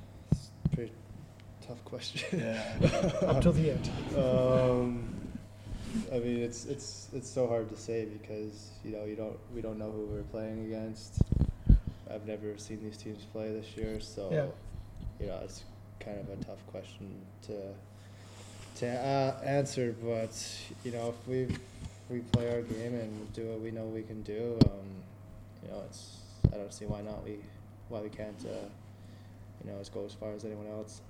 [1.72, 2.42] tough question.
[3.22, 3.90] Up to the end.
[4.16, 5.08] um,
[6.12, 9.60] I mean, it's it's it's so hard to say because you know you don't we
[9.62, 11.22] don't know who we're playing against.
[12.10, 14.46] I've never seen these teams play this year, so Yeah.
[15.20, 15.64] you know it's
[16.00, 17.08] kind of a tough question
[17.46, 17.56] to
[18.80, 19.94] to uh, answer.
[20.04, 20.34] But
[20.84, 21.48] you know, if we
[22.10, 24.88] we play our game and do what we know we can do, um,
[25.62, 26.18] you know, it's
[26.52, 27.36] I don't see why not we
[27.88, 28.68] why we can't uh,
[29.64, 31.00] you know as go as far as anyone else.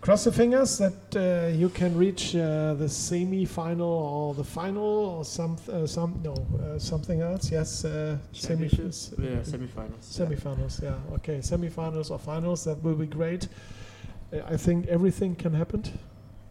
[0.00, 5.24] Cross the fingers that uh, you can reach uh, the semi-final or the final or
[5.24, 7.50] some uh, some no uh, something else.
[7.50, 9.14] Yes, uh, semi finals.
[9.18, 10.02] Yeah, semifinals.
[10.02, 11.14] Semifinals, yeah.
[11.14, 13.48] Okay, semi-finals or finals, that will be great.
[14.30, 15.82] Uh, I think everything can happen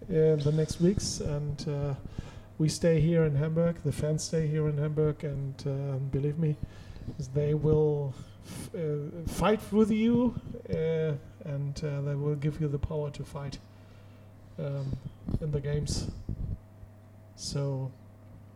[0.09, 1.93] in the next weeks, and uh,
[2.57, 3.75] we stay here in Hamburg.
[3.85, 6.57] The fans stay here in Hamburg, and uh, believe me,
[7.35, 8.32] they will uh,
[9.27, 10.35] fight with you,
[10.69, 11.13] uh,
[11.45, 13.57] and uh, they will give you the power to fight
[14.59, 14.97] um,
[15.41, 16.07] in the games.
[17.35, 17.91] So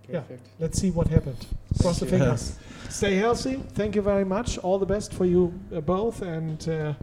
[0.09, 0.23] Yeah.
[0.59, 1.45] Let's see what happened.
[1.81, 2.57] Cross the Thank fingers.
[2.89, 3.61] Stay healthy.
[3.73, 4.57] Thank you very much.
[4.59, 6.21] All the best for you uh, both.
[6.21, 6.93] And uh,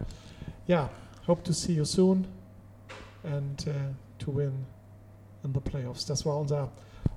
[0.65, 0.87] yeah,
[1.27, 2.25] hope to see you soon
[3.23, 3.73] and uh,
[4.19, 4.65] to win
[5.43, 6.05] in the playoffs.
[6.05, 6.69] Das war unser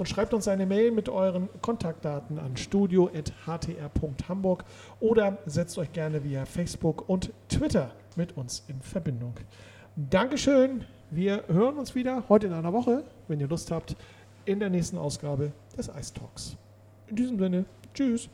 [0.00, 4.64] und schreibt uns eine Mail mit euren Kontaktdaten an studio.htr.hamburg
[4.98, 9.34] oder setzt euch gerne via Facebook und Twitter mit uns in Verbindung.
[9.94, 10.84] Dankeschön.
[11.10, 13.96] Wir hören uns wieder heute in einer Woche, wenn ihr Lust habt,
[14.44, 16.56] in der nächsten Ausgabe des Ice Talks.
[17.08, 18.28] In diesem Sinne, tschüss.